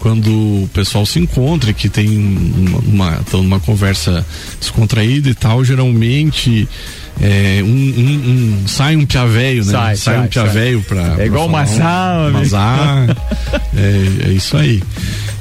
quando 0.00 0.28
o 0.30 0.70
pessoal 0.72 1.04
se 1.04 1.18
encontra, 1.18 1.72
que 1.72 1.88
tem 1.88 2.08
uma, 2.16 2.78
uma, 2.78 3.40
uma 3.40 3.60
conversa 3.60 4.24
descontraída 4.60 5.28
e 5.28 5.34
tal, 5.34 5.64
geralmente 5.64 6.68
é, 7.20 7.60
um, 7.64 7.66
um, 7.66 8.62
um, 8.62 8.68
sai 8.68 8.94
um 8.94 9.04
pia 9.04 9.26
velho, 9.26 9.64
né? 9.64 9.72
Sai, 9.72 9.96
sai, 9.96 10.14
sai 10.14 10.24
um 10.24 10.28
pia 10.28 10.44
velho 10.44 10.82
pra. 10.82 11.16
É 11.18 11.26
igual 11.26 11.46
o 11.46 11.50
Mazá, 11.50 12.28
um, 12.28 12.30
é, 13.76 14.28
é 14.28 14.32
isso 14.32 14.56
aí. 14.56 14.82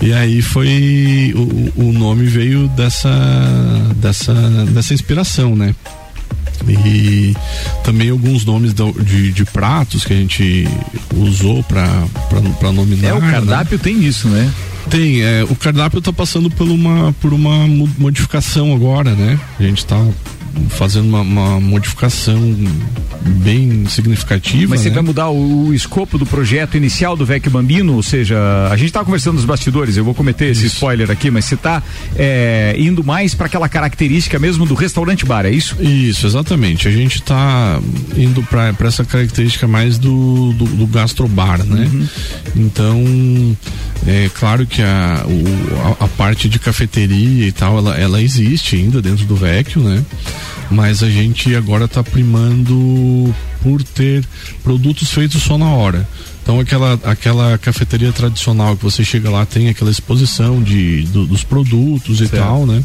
E 0.02 0.12
aí 0.12 0.42
foi. 0.42 1.34
O, 1.36 1.88
o 1.88 1.92
nome 1.92 2.26
veio 2.26 2.68
dessa, 2.70 3.10
dessa, 3.96 4.34
dessa 4.72 4.94
inspiração, 4.94 5.56
né? 5.56 5.76
E 6.68 7.36
também 7.84 8.10
alguns 8.10 8.46
nomes 8.46 8.74
de, 8.74 9.32
de, 9.32 9.46
pratos 9.46 10.04
que 10.06 10.14
a 10.14 10.16
gente 10.16 10.68
usou 11.16 11.64
para 11.64 12.72
nominar. 12.72 13.10
É, 13.10 13.14
o 13.14 13.22
cardápio 13.22 13.78
né? 13.78 13.84
tem 13.84 14.04
isso, 14.04 14.28
né? 14.28 14.52
Tem, 14.90 15.22
é, 15.22 15.44
o 15.44 15.56
cardápio 15.56 16.00
está 16.00 16.14
passando 16.14 16.50
por 16.50 16.68
uma, 16.68 17.14
por 17.22 17.34
uma 17.34 17.68
modificação 17.98 18.74
agora, 18.74 19.14
né? 19.14 19.40
A 19.60 19.64
gente 19.64 19.80
está 19.80 19.98
fazendo 20.70 21.08
uma, 21.08 21.22
uma, 21.22 21.60
modificação 21.60 22.56
bem 23.22 23.86
significativa. 23.88 24.70
Mas 24.70 24.82
você 24.82 24.90
né? 24.90 24.96
vai 24.96 25.04
mudar 25.04 25.30
o, 25.30 25.68
o, 25.68 25.74
escopo 25.74 26.18
do 26.18 26.26
projeto 26.26 26.78
inicial 26.78 27.16
do 27.16 27.26
VEC 27.26 27.50
Bambino? 27.50 27.96
Ou 27.96 28.04
seja, 28.04 28.38
a 28.72 28.76
gente 28.78 28.88
estava 28.88 29.06
conversando 29.06 29.36
nos 29.36 29.46
bastidores, 29.46 29.98
eu 29.98 30.04
vou 30.04 30.14
cometer 30.14 30.46
esse 30.46 30.66
spoiler 30.68 31.12
aqui, 31.12 31.30
mas 31.30 31.46
você 31.46 31.56
está 31.56 31.82
é, 32.16 32.76
indo 32.78 33.04
mais 33.04 33.34
para 33.34 33.48
aquela 33.48 33.68
característica 33.68 34.40
mesmo 34.40 34.66
do 34.66 34.74
restaurante 34.74 35.26
bar, 35.26 35.46
é 35.46 35.52
isso? 35.52 35.76
Isso, 35.82 36.26
exatamente. 36.26 36.88
A 36.88 36.92
gente 36.92 37.16
está 37.16 37.80
indo 38.16 38.42
para 38.44 38.74
essa 38.88 39.04
característica 39.04 39.68
mais 39.68 39.98
do, 39.98 40.54
do, 40.54 40.66
do 40.66 40.88
gastrobar, 40.88 41.64
né? 41.64 41.90
Uhum. 41.92 42.08
Então, 42.56 43.58
é 44.06 44.30
claro 44.34 44.66
que 44.66 44.82
a, 44.82 45.26
o, 45.26 46.02
a, 46.02 46.06
a, 46.06 46.08
parte 46.08 46.48
de 46.48 46.60
cafeteria 46.60 47.48
e 47.48 47.52
tal, 47.52 47.78
ela, 47.78 47.98
ela 47.98 48.22
existe 48.22 48.76
ainda 48.76 49.02
dentro 49.02 49.26
do 49.26 49.36
Vecchio, 49.36 49.82
né? 49.82 50.04
Mas 50.70 51.04
a 51.04 51.10
gente 51.10 51.56
agora 51.56 51.86
está 51.86 52.04
primando 52.04 53.34
por 53.68 53.84
ter 53.84 54.24
produtos 54.64 55.12
feitos 55.12 55.44
só 55.44 55.58
na 55.58 55.70
hora. 55.70 56.08
Então 56.48 56.62
aquela, 56.62 56.94
aquela 57.04 57.58
cafeteria 57.58 58.14
tradicional 58.14 58.78
que 58.78 58.82
você 58.82 59.04
chega 59.04 59.30
lá 59.30 59.46
tem 59.46 59.68
aquela 59.68 59.92
exposição 59.92 60.64
de, 60.64 61.02
do, 61.08 61.26
dos 61.26 61.44
produtos 61.44 62.20
certo. 62.20 62.36
e 62.36 62.40
tal, 62.40 62.66
né? 62.66 62.82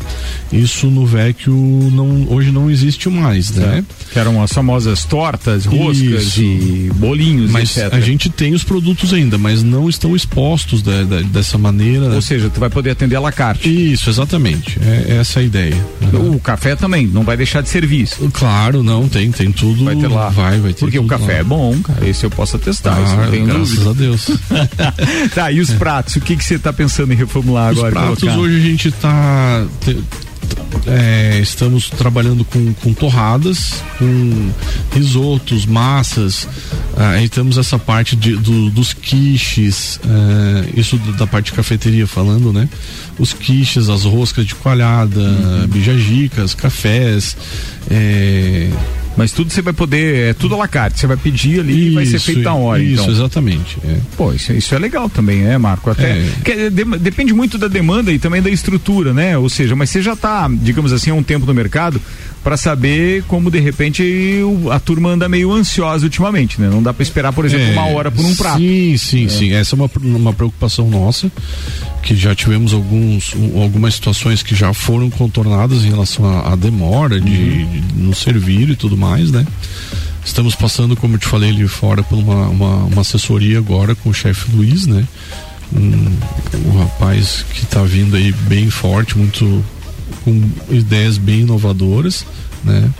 Isso 0.52 0.88
no 0.88 1.06
Vecchio 1.06 1.54
não, 1.54 2.26
hoje 2.28 2.50
não 2.50 2.68
existe 2.68 3.08
mais, 3.08 3.52
né? 3.52 3.62
certo. 3.62 3.76
né? 3.76 3.84
Que 4.12 4.18
eram 4.18 4.42
as 4.42 4.52
famosas 4.52 5.04
tortas, 5.04 5.64
roscas 5.64 6.24
Isso. 6.24 6.42
e 6.42 6.90
bolinhos, 6.96 7.52
mas 7.52 7.76
etc. 7.76 7.94
A 7.94 8.00
gente 8.00 8.28
tem 8.28 8.52
os 8.52 8.64
produtos 8.64 9.14
ainda, 9.14 9.38
mas 9.38 9.62
não 9.62 9.88
estão 9.88 10.16
expostos 10.16 10.82
da, 10.82 11.04
da, 11.04 11.20
dessa 11.20 11.56
maneira. 11.56 12.06
Ou 12.06 12.20
seja, 12.20 12.50
tu 12.50 12.58
vai 12.58 12.68
poder 12.68 12.90
atender 12.90 13.14
a 13.14 13.20
la 13.20 13.30
carte. 13.30 13.92
Isso, 13.92 14.10
exatamente. 14.10 14.76
É, 14.82 15.12
é 15.12 15.16
essa 15.18 15.38
a 15.38 15.42
ideia. 15.42 15.86
Uhum. 16.12 16.34
O 16.34 16.40
café 16.40 16.74
também, 16.74 17.06
não 17.06 17.22
vai 17.22 17.36
deixar 17.36 17.60
de 17.60 17.68
serviço. 17.68 18.28
Claro, 18.32 18.82
não, 18.82 19.08
tem, 19.08 19.30
tem 19.30 19.52
tudo. 19.52 19.84
Vai 19.84 19.94
ter 19.94 20.08
lá. 20.08 20.30
Vai, 20.30 20.58
vai 20.58 20.71
Porque 20.80 20.98
o 20.98 21.06
café 21.06 21.34
lá. 21.34 21.38
é 21.38 21.44
bom, 21.44 21.78
cara. 21.82 22.08
Esse 22.08 22.24
eu 22.24 22.30
posso 22.30 22.56
atestar. 22.56 22.98
Ah, 22.98 23.02
isso 23.02 23.16
não 23.16 23.30
tem 23.30 23.44
graças 23.44 23.70
dúvida. 23.70 23.90
a 23.90 23.92
Deus. 23.92 24.30
tá, 25.34 25.52
e 25.52 25.60
os 25.60 25.70
pratos? 25.72 26.16
O 26.16 26.20
que 26.20 26.36
que 26.36 26.44
você 26.44 26.54
está 26.54 26.72
pensando 26.72 27.12
em 27.12 27.16
reformular 27.16 27.72
os 27.72 27.78
agora? 27.78 27.92
pratos 27.92 28.20
colocar? 28.20 28.38
hoje 28.38 28.56
a 28.56 28.60
gente 28.60 28.88
está 28.88 29.66
é, 30.86 31.38
estamos 31.40 31.90
trabalhando 31.90 32.44
com, 32.44 32.72
com 32.74 32.92
torradas, 32.92 33.82
com 33.98 34.50
risotos, 34.92 35.66
massas. 35.66 36.48
Ah, 36.96 37.10
aí 37.10 37.28
temos 37.28 37.56
essa 37.58 37.78
parte 37.78 38.16
de, 38.16 38.36
do, 38.36 38.70
dos 38.70 38.92
quiches, 38.92 40.00
é, 40.04 40.80
isso 40.80 40.96
da 41.18 41.26
parte 41.26 41.46
de 41.46 41.52
cafeteria 41.52 42.06
falando, 42.06 42.52
né? 42.52 42.68
Os 43.18 43.32
quiches, 43.32 43.88
as 43.88 44.04
roscas 44.04 44.46
de 44.46 44.54
coalhada, 44.54 45.20
uhum. 45.20 45.66
bijajicas, 45.68 46.54
cafés. 46.54 47.36
É, 47.90 48.70
Mas 49.16 49.30
tudo 49.32 49.52
você 49.52 49.60
vai 49.60 49.72
poder, 49.74 50.30
é 50.30 50.32
tudo 50.34 50.54
à 50.54 50.58
la 50.58 50.68
carte, 50.68 50.98
você 50.98 51.06
vai 51.06 51.16
pedir 51.16 51.60
ali 51.60 51.88
e 51.88 51.94
vai 51.94 52.06
ser 52.06 52.18
feito 52.18 52.40
na 52.40 52.54
hora. 52.54 52.82
Isso, 52.82 53.02
então. 53.02 53.12
exatamente. 53.14 53.78
É. 53.84 53.96
Pô, 54.16 54.32
isso, 54.32 54.52
isso 54.52 54.74
é 54.74 54.78
legal 54.78 55.08
também, 55.10 55.40
né, 55.40 55.58
Marco? 55.58 55.90
Até 55.90 56.12
É. 56.18 56.28
que, 56.42 56.70
de- 56.70 56.98
depende 56.98 57.34
muito 57.34 57.58
da 57.58 57.68
demanda 57.68 58.10
e 58.10 58.18
também 58.18 58.40
da 58.40 58.48
estrutura, 58.48 59.12
né? 59.12 59.36
Ou 59.36 59.48
seja, 59.50 59.76
mas 59.76 59.90
você 59.90 60.00
já 60.00 60.16
tá, 60.16 60.48
digamos 60.50 60.92
assim, 60.92 61.10
há 61.10 61.14
um 61.14 61.22
tempo 61.22 61.44
no 61.44 61.52
mercado 61.52 62.00
para 62.42 62.56
saber 62.56 63.22
como 63.28 63.50
de 63.50 63.60
repente 63.60 64.40
a 64.70 64.80
turma 64.80 65.10
anda 65.10 65.28
meio 65.28 65.52
ansiosa 65.52 66.04
ultimamente, 66.04 66.60
né? 66.60 66.68
Não 66.68 66.82
dá 66.82 66.92
para 66.92 67.02
esperar, 67.02 67.32
por 67.32 67.44
exemplo, 67.44 67.66
É, 67.66 67.72
uma 67.72 67.86
hora 67.86 68.10
por 68.10 68.24
um 68.24 68.34
prato. 68.34 68.58
Sim, 68.58 68.96
sim, 68.96 69.28
sim. 69.28 69.52
Essa 69.52 69.74
é 69.74 69.76
uma, 69.76 69.90
uma 70.02 70.32
preocupação 70.32 70.88
nossa, 70.90 71.30
que 72.02 72.16
já 72.16 72.34
tivemos 72.34 72.72
alguns, 72.72 73.34
um- 73.34 73.62
algumas 73.62 73.94
situações 73.94 74.42
que 74.42 74.54
já 74.54 74.72
foram 74.74 75.08
contornadas 75.08 75.84
em 75.84 75.90
relação 75.90 76.26
à, 76.46 76.56
demora 76.56 77.20
de, 77.20 77.30
Uhum. 77.30 77.70
de 77.70 78.02
nos 78.02 78.18
servir 78.18 78.70
e 78.70 78.76
tudo 78.76 78.96
mais, 78.96 79.30
né? 79.30 79.46
Estamos 80.24 80.54
passando, 80.54 80.96
como 80.96 81.14
eu 81.14 81.18
te 81.18 81.26
falei 81.26 81.50
ali 81.50 81.66
fora, 81.68 82.02
por 82.02 82.16
uma, 82.18 82.48
uma, 82.48 82.74
uma 82.84 83.00
assessoria 83.02 83.58
agora 83.58 83.94
com 83.94 84.10
o 84.10 84.14
chefe 84.14 84.50
Luiz, 84.54 84.86
né? 84.86 85.04
Um, 85.74 86.12
um 86.68 86.78
rapaz 86.78 87.44
que 87.54 87.62
está 87.64 87.82
vindo 87.82 88.14
aí 88.16 88.30
bem 88.46 88.68
forte, 88.68 89.16
muito 89.16 89.64
com 90.24 90.42
ideias 90.70 91.18
bem 91.18 91.40
inovadoras, 91.40 92.24
né? 92.64 92.90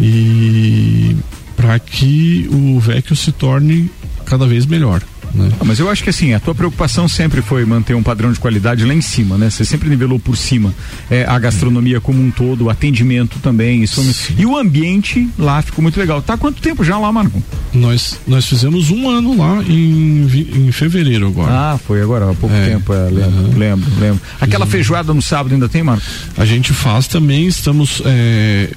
E 0.00 1.16
para 1.56 1.78
que 1.78 2.48
o 2.50 2.80
Vecchio 2.80 3.14
se 3.14 3.30
torne 3.32 3.90
cada 4.24 4.46
vez 4.46 4.66
melhor, 4.66 5.02
né? 5.34 5.50
Ah, 5.60 5.64
Mas 5.64 5.78
eu 5.78 5.88
acho 5.90 6.02
que 6.02 6.10
assim, 6.10 6.32
a 6.34 6.40
tua 6.40 6.54
preocupação 6.54 7.08
sempre 7.08 7.40
foi 7.42 7.64
manter 7.64 7.94
um 7.94 8.02
padrão 8.02 8.32
de 8.32 8.38
qualidade 8.40 8.84
lá 8.84 8.94
em 8.94 9.00
cima, 9.00 9.36
né? 9.38 9.50
Você 9.50 9.64
sempre 9.64 9.88
nivelou 9.88 10.18
por 10.18 10.36
cima 10.36 10.74
é, 11.10 11.24
a 11.24 11.38
gastronomia 11.38 12.00
como 12.00 12.22
um 12.22 12.30
todo, 12.30 12.64
o 12.64 12.70
atendimento 12.70 13.38
também. 13.40 13.82
Isso, 13.82 14.02
e 14.38 14.44
o 14.46 14.56
ambiente 14.56 15.28
lá 15.38 15.62
ficou 15.62 15.82
muito 15.82 15.98
legal. 15.98 16.20
Tá 16.22 16.34
há 16.34 16.38
quanto 16.38 16.60
tempo 16.60 16.84
já 16.84 16.98
lá, 16.98 17.10
Marco? 17.12 17.42
Nós, 17.72 18.18
nós 18.26 18.46
fizemos 18.46 18.90
um 18.90 19.08
ano 19.08 19.36
lá 19.36 19.62
em, 19.62 20.26
em 20.66 20.72
fevereiro 20.72 21.28
agora. 21.28 21.50
Ah, 21.52 21.78
foi 21.86 22.02
agora, 22.02 22.30
há 22.30 22.34
pouco 22.34 22.54
É. 22.54 22.66
tempo, 22.70 22.92
é, 22.92 23.08
lembro, 23.08 23.58
lembro, 23.58 23.90
lembro. 24.00 24.20
Aquela 24.40 24.66
feijoada 24.66 25.12
no 25.14 25.22
sábado 25.22 25.52
ainda 25.54 25.68
tem, 25.68 25.82
Marco? 25.82 26.02
A 26.36 26.44
gente 26.44 26.72
faz 26.72 27.06
também, 27.06 27.46
estamos 27.46 28.02
é, 28.04 28.68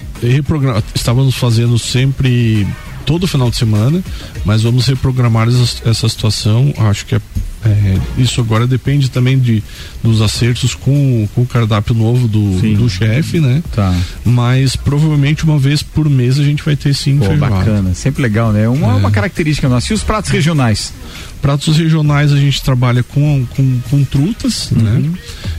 estávamos 0.93 1.35
fazendo 1.35 1.77
sempre 1.77 2.65
todo 3.05 3.27
final 3.27 3.49
de 3.49 3.55
semana, 3.57 4.03
mas 4.43 4.63
vamos 4.63 4.87
reprogramar 4.87 5.47
essa, 5.47 5.89
essa 5.89 6.09
situação. 6.09 6.73
Acho 6.77 7.05
que 7.05 7.15
é, 7.15 7.21
é, 7.63 7.97
isso 8.17 8.41
agora 8.41 8.65
depende 8.67 9.09
também 9.09 9.39
de 9.39 9.63
dos 10.03 10.21
acertos 10.21 10.75
com, 10.75 11.27
com 11.33 11.41
o 11.41 11.45
cardápio 11.45 11.93
novo 11.95 12.27
do, 12.27 12.59
do 12.75 12.89
chefe, 12.89 13.39
né? 13.39 13.63
Tá. 13.75 13.93
Mas 14.23 14.75
provavelmente 14.75 15.43
uma 15.43 15.57
vez 15.57 15.81
por 15.81 16.09
mês 16.09 16.39
a 16.39 16.43
gente 16.43 16.63
vai 16.63 16.75
ter 16.75 16.93
sim 16.93 17.17
Pô, 17.17 17.25
feijoada. 17.25 17.55
bacana, 17.55 17.93
sempre 17.93 18.21
legal, 18.21 18.51
né? 18.51 18.67
Uma, 18.67 18.95
uma 18.95 19.11
característica 19.11 19.67
nossa. 19.69 19.91
E 19.91 19.95
os 19.95 20.03
pratos 20.03 20.29
regionais? 20.31 20.93
Pratos 21.41 21.77
regionais 21.77 22.31
a 22.31 22.37
gente 22.37 22.61
trabalha 22.61 23.03
com, 23.03 23.45
com, 23.55 23.79
com 23.89 24.03
trutas, 24.03 24.71
Uhum. 24.71 24.81
né? 24.81 25.11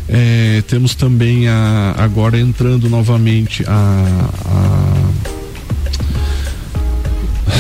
É, 0.09 0.63
temos 0.69 0.95
também 0.95 1.49
a, 1.49 1.95
agora 1.99 2.39
entrando 2.39 2.89
novamente 2.89 3.65
a. 3.67 4.31
a 4.45 5.46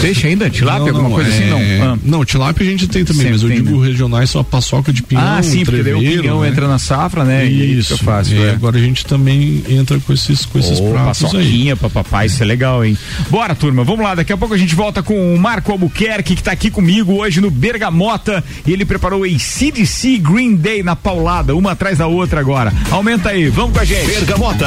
Peixe 0.00 0.26
ainda? 0.26 0.50
Tilápia? 0.50 0.92
Não, 0.92 1.00
alguma 1.00 1.08
não, 1.08 1.14
coisa 1.16 1.30
assim? 1.30 1.48
Não. 1.48 1.58
é- 1.58 1.80
Ah. 1.80 1.98
Não, 2.02 2.24
tilápia 2.24 2.66
a 2.66 2.70
gente 2.70 2.86
tem 2.88 3.04
também, 3.04 3.22
Sempre 3.22 3.32
mas 3.34 3.42
eu 3.42 3.48
tem, 3.48 3.62
digo 3.62 3.80
né? 3.80 3.86
regionais 3.86 4.30
são 4.30 4.40
a 4.40 4.44
paçoca 4.44 4.92
de 4.92 5.02
pinhão, 5.02 5.22
ah, 5.24 5.42
sim, 5.42 5.64
porque 5.64 5.82
daí 5.82 5.94
o 5.94 5.98
pinhão 6.20 6.40
né? 6.40 6.48
entra 6.48 6.66
na 6.68 6.78
safra, 6.78 7.24
né? 7.24 7.46
E 7.46 7.62
aí 7.62 7.78
Isso, 7.78 7.96
fica 7.96 8.04
fácil. 8.12 8.36
e 8.36 8.44
é. 8.44 8.50
agora 8.50 8.76
a 8.76 8.80
gente 8.80 9.04
também 9.06 9.62
entra 9.68 9.98
com 10.00 10.12
esses, 10.12 10.44
com 10.44 10.58
esses 10.58 10.78
Ô, 10.80 10.90
pratos 10.90 11.24
aí. 11.24 11.30
paçoquinha 11.30 11.76
pra 11.76 11.88
papai, 11.90 12.26
isso 12.26 12.42
é 12.42 12.46
legal, 12.46 12.84
hein? 12.84 12.96
Bora, 13.30 13.54
turma, 13.54 13.84
vamos 13.84 14.04
lá. 14.04 14.14
Daqui 14.14 14.32
a 14.32 14.36
pouco 14.36 14.54
a 14.54 14.58
gente 14.58 14.74
volta 14.74 15.02
com 15.02 15.34
o 15.34 15.38
Marco 15.38 15.70
Albuquerque, 15.72 16.34
que 16.34 16.42
tá 16.42 16.52
aqui 16.52 16.70
comigo 16.70 17.14
hoje 17.14 17.40
no 17.40 17.50
Bergamota. 17.50 18.42
E 18.66 18.72
ele 18.72 18.84
preparou 18.84 19.24
a 19.24 19.38
CDC 19.38 20.18
Green 20.18 20.56
Day 20.56 20.82
na 20.82 20.96
paulada, 20.96 21.54
uma 21.54 21.72
atrás 21.72 21.98
da 21.98 22.06
outra 22.06 22.40
agora. 22.40 22.72
Aumenta 22.90 23.30
aí, 23.30 23.48
vamos 23.48 23.72
com 23.72 23.80
a 23.80 23.84
gente. 23.84 24.06
Bergamota. 24.06 24.66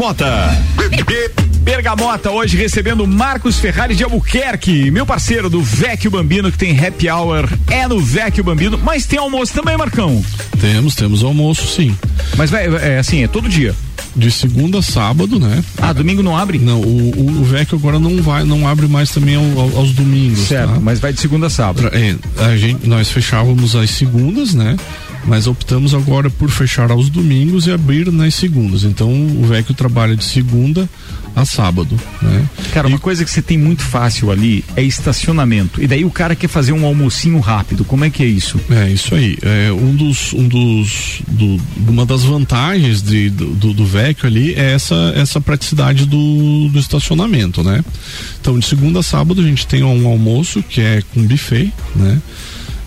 Bergamota. 0.00 0.56
Bergamota 1.60 2.30
hoje 2.30 2.56
recebendo 2.56 3.06
Marcos 3.06 3.58
Ferrari 3.58 3.94
de 3.94 4.02
Albuquerque, 4.02 4.90
meu 4.90 5.04
parceiro 5.04 5.50
do 5.50 5.62
Vecchio 5.62 6.10
Bambino, 6.10 6.50
que 6.50 6.56
tem 6.56 6.72
happy 6.74 7.10
hour, 7.10 7.46
é 7.68 7.86
no 7.86 8.00
Vecchio 8.00 8.42
Bambino, 8.42 8.80
mas 8.82 9.04
tem 9.04 9.18
almoço 9.18 9.52
também, 9.52 9.76
Marcão. 9.76 10.24
Temos, 10.58 10.94
temos 10.94 11.22
almoço 11.22 11.66
sim. 11.68 11.94
Mas 12.38 12.48
vai, 12.48 12.64
é 12.66 12.98
assim, 12.98 13.22
é 13.24 13.28
todo 13.28 13.46
dia. 13.46 13.74
De 14.16 14.30
segunda 14.30 14.78
a 14.78 14.82
sábado, 14.82 15.38
né? 15.38 15.62
Ah, 15.76 15.92
domingo 15.92 16.22
não 16.22 16.34
abre? 16.36 16.58
Não, 16.58 16.80
o, 16.80 17.10
o, 17.14 17.40
o 17.42 17.44
Vecchio 17.44 17.76
agora 17.78 17.98
não 17.98 18.22
vai, 18.22 18.42
não 18.42 18.66
abre 18.66 18.88
mais 18.88 19.10
também 19.10 19.34
ao- 19.36 19.60
ao- 19.60 19.76
aos 19.76 19.92
domingos. 19.92 20.40
Certo, 20.40 20.72
tá? 20.72 20.80
mas 20.80 20.98
vai 20.98 21.12
de 21.12 21.20
segunda 21.20 21.46
a 21.48 21.50
sábado. 21.50 21.88
É, 21.92 22.16
a 22.42 22.56
gente, 22.56 22.88
nós 22.88 23.10
fechávamos 23.10 23.76
às 23.76 23.90
segundas, 23.90 24.54
né? 24.54 24.76
Mas 25.24 25.46
optamos 25.46 25.94
agora 25.94 26.30
por 26.30 26.50
fechar 26.50 26.90
aos 26.90 27.10
domingos 27.10 27.66
e 27.66 27.70
abrir 27.72 28.10
nas 28.10 28.34
segundas. 28.34 28.84
Então 28.84 29.10
o 29.12 29.44
Vecchio 29.44 29.74
trabalha 29.74 30.16
de 30.16 30.24
segunda 30.24 30.88
a 31.36 31.44
sábado, 31.44 31.96
né? 32.20 32.44
Cara, 32.72 32.88
uma 32.88 32.98
coisa 32.98 33.24
que 33.24 33.30
você 33.30 33.40
tem 33.42 33.56
muito 33.56 33.82
fácil 33.82 34.30
ali 34.30 34.64
é 34.74 34.82
estacionamento. 34.82 35.80
E 35.82 35.86
daí 35.86 36.04
o 36.04 36.10
cara 36.10 36.34
quer 36.34 36.48
fazer 36.48 36.72
um 36.72 36.84
almocinho 36.84 37.38
rápido. 37.38 37.84
Como 37.84 38.04
é 38.04 38.10
que 38.10 38.22
é 38.22 38.26
isso? 38.26 38.58
É 38.70 38.90
isso 38.90 39.14
aí. 39.14 39.38
É, 39.42 39.70
um 39.72 39.94
dos, 39.94 40.32
um 40.32 40.48
dos, 40.48 41.22
do- 41.28 41.60
uma 41.86 42.04
das 42.06 42.24
vantagens 42.24 43.02
de, 43.02 43.30
do, 43.30 43.72
do, 43.74 43.86
ali 44.24 44.54
é 44.54 44.72
essa, 44.72 45.12
essa 45.14 45.40
praticidade 45.40 46.06
do, 46.06 46.68
do 46.68 46.78
estacionamento, 46.78 47.62
né? 47.62 47.84
Então 48.40 48.58
de 48.58 48.66
segunda 48.66 49.00
a 49.00 49.02
sábado 49.02 49.40
a 49.40 49.44
gente 49.44 49.66
tem 49.66 49.82
um 49.84 50.08
almoço 50.08 50.62
que 50.62 50.80
é 50.80 51.02
com 51.14 51.22
buffet, 51.26 51.72
né? 51.94 52.20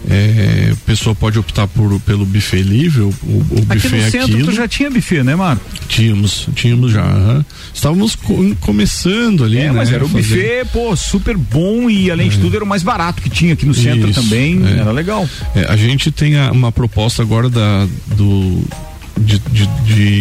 É, 0.10 0.72
a 0.74 0.76
pessoa 0.86 1.16
pode 1.16 1.40
optar 1.40 1.66
por, 1.68 1.98
pelo 2.02 2.26
buffet 2.26 2.62
livre, 2.62 3.02
o, 3.02 3.08
o, 3.24 3.46
o 3.52 3.66
Aqui 3.70 3.88
buffet 3.88 3.96
no 3.96 4.12
centro 4.12 4.34
aquilo. 4.34 4.46
tu 4.46 4.52
já 4.52 4.68
tinha 4.68 4.90
buffet, 4.92 5.24
né, 5.24 5.34
Marco? 5.36 5.64
Tínhamos, 5.88 6.48
tínhamos 6.56 6.92
já. 6.92 7.02
aham. 7.04 7.46
Estávamos 7.74 8.16
co- 8.16 8.56
começando 8.60 9.44
ali, 9.46 9.58
É, 9.60 9.66
né? 9.68 9.72
mas 9.72 9.92
era 9.92 10.04
o 10.04 10.10
fazer- 10.10 10.36
buffet, 10.36 10.66
pô, 10.74 10.96
super 10.96 11.38
bom 11.38 11.90
e 11.90 12.12
além 12.12 12.30
de 12.30 12.38
tudo 12.38 12.56
era 12.56 12.64
o 12.66 12.68
mais 12.68 12.84
barato 12.84 13.22
que 13.22 13.30
tinha 13.30 13.54
aqui 13.54 13.66
no 13.66 13.74
centro 13.74 14.10
Isso, 14.10 14.22
também. 14.22 14.62
é. 14.66 14.80
Era 14.80 14.92
legal. 14.92 15.28
É, 15.56 15.66
a 15.72 15.76
gente 15.78 16.12
tem 16.12 16.36
a- 16.38 16.52
uma 16.52 16.72
proposta 16.72 17.22
agora 17.22 17.50
da, 17.50 17.88
do, 18.18 18.62
de, 19.20 19.40
de, 19.52 19.68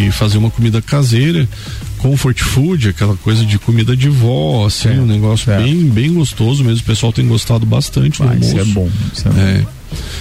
de 0.05 0.11
fazer 0.11 0.37
uma 0.37 0.49
comida 0.49 0.81
caseira, 0.81 1.47
comfort 2.03 2.39
food, 2.41 2.89
aquela 2.89 3.15
coisa 3.15 3.45
de 3.45 3.57
comida 3.57 3.95
de 3.95 4.09
vó, 4.09 4.65
assim, 4.65 4.89
um 4.99 5.05
negócio 5.05 5.55
bem, 5.55 5.85
bem 5.85 6.13
gostoso 6.13 6.63
mesmo. 6.63 6.81
O 6.81 6.85
pessoal 6.85 7.13
tem 7.13 7.25
gostado 7.25 7.65
bastante 7.65 8.21
do 8.21 8.27
Ah, 8.27 8.35
isso 8.35 8.51
almoço. 8.59 8.59
é 8.59 8.73
bom, 8.73 8.89
isso 9.13 9.27
é 9.27 9.31
bom. 9.31 9.39
É. 9.39 9.65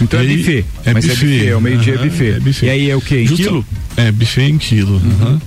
Então 0.01 0.20
é 0.20 0.24
E 0.24 0.28
aí- 0.28 0.37
buffet, 0.37 0.64
É 0.85 0.93
mas 0.93 1.05
é 1.05 1.09
buffet. 1.09 1.26
buffet, 1.26 1.51
ao 1.53 1.61
meio-dia 1.61 1.95
é 1.95 1.97
Aham, 1.97 2.09
buffet. 2.09 2.64
E 2.66 2.70
aí 2.70 2.91
é 2.91 2.95
o 2.97 3.01
quê, 3.01 3.22
em 3.22 3.26
Justa- 3.26 3.45
quilo? 3.45 3.66
É, 3.97 4.12
buffet 4.12 4.43
em 4.51 4.59
quilo. 4.59 5.01
aham. 5.20 5.41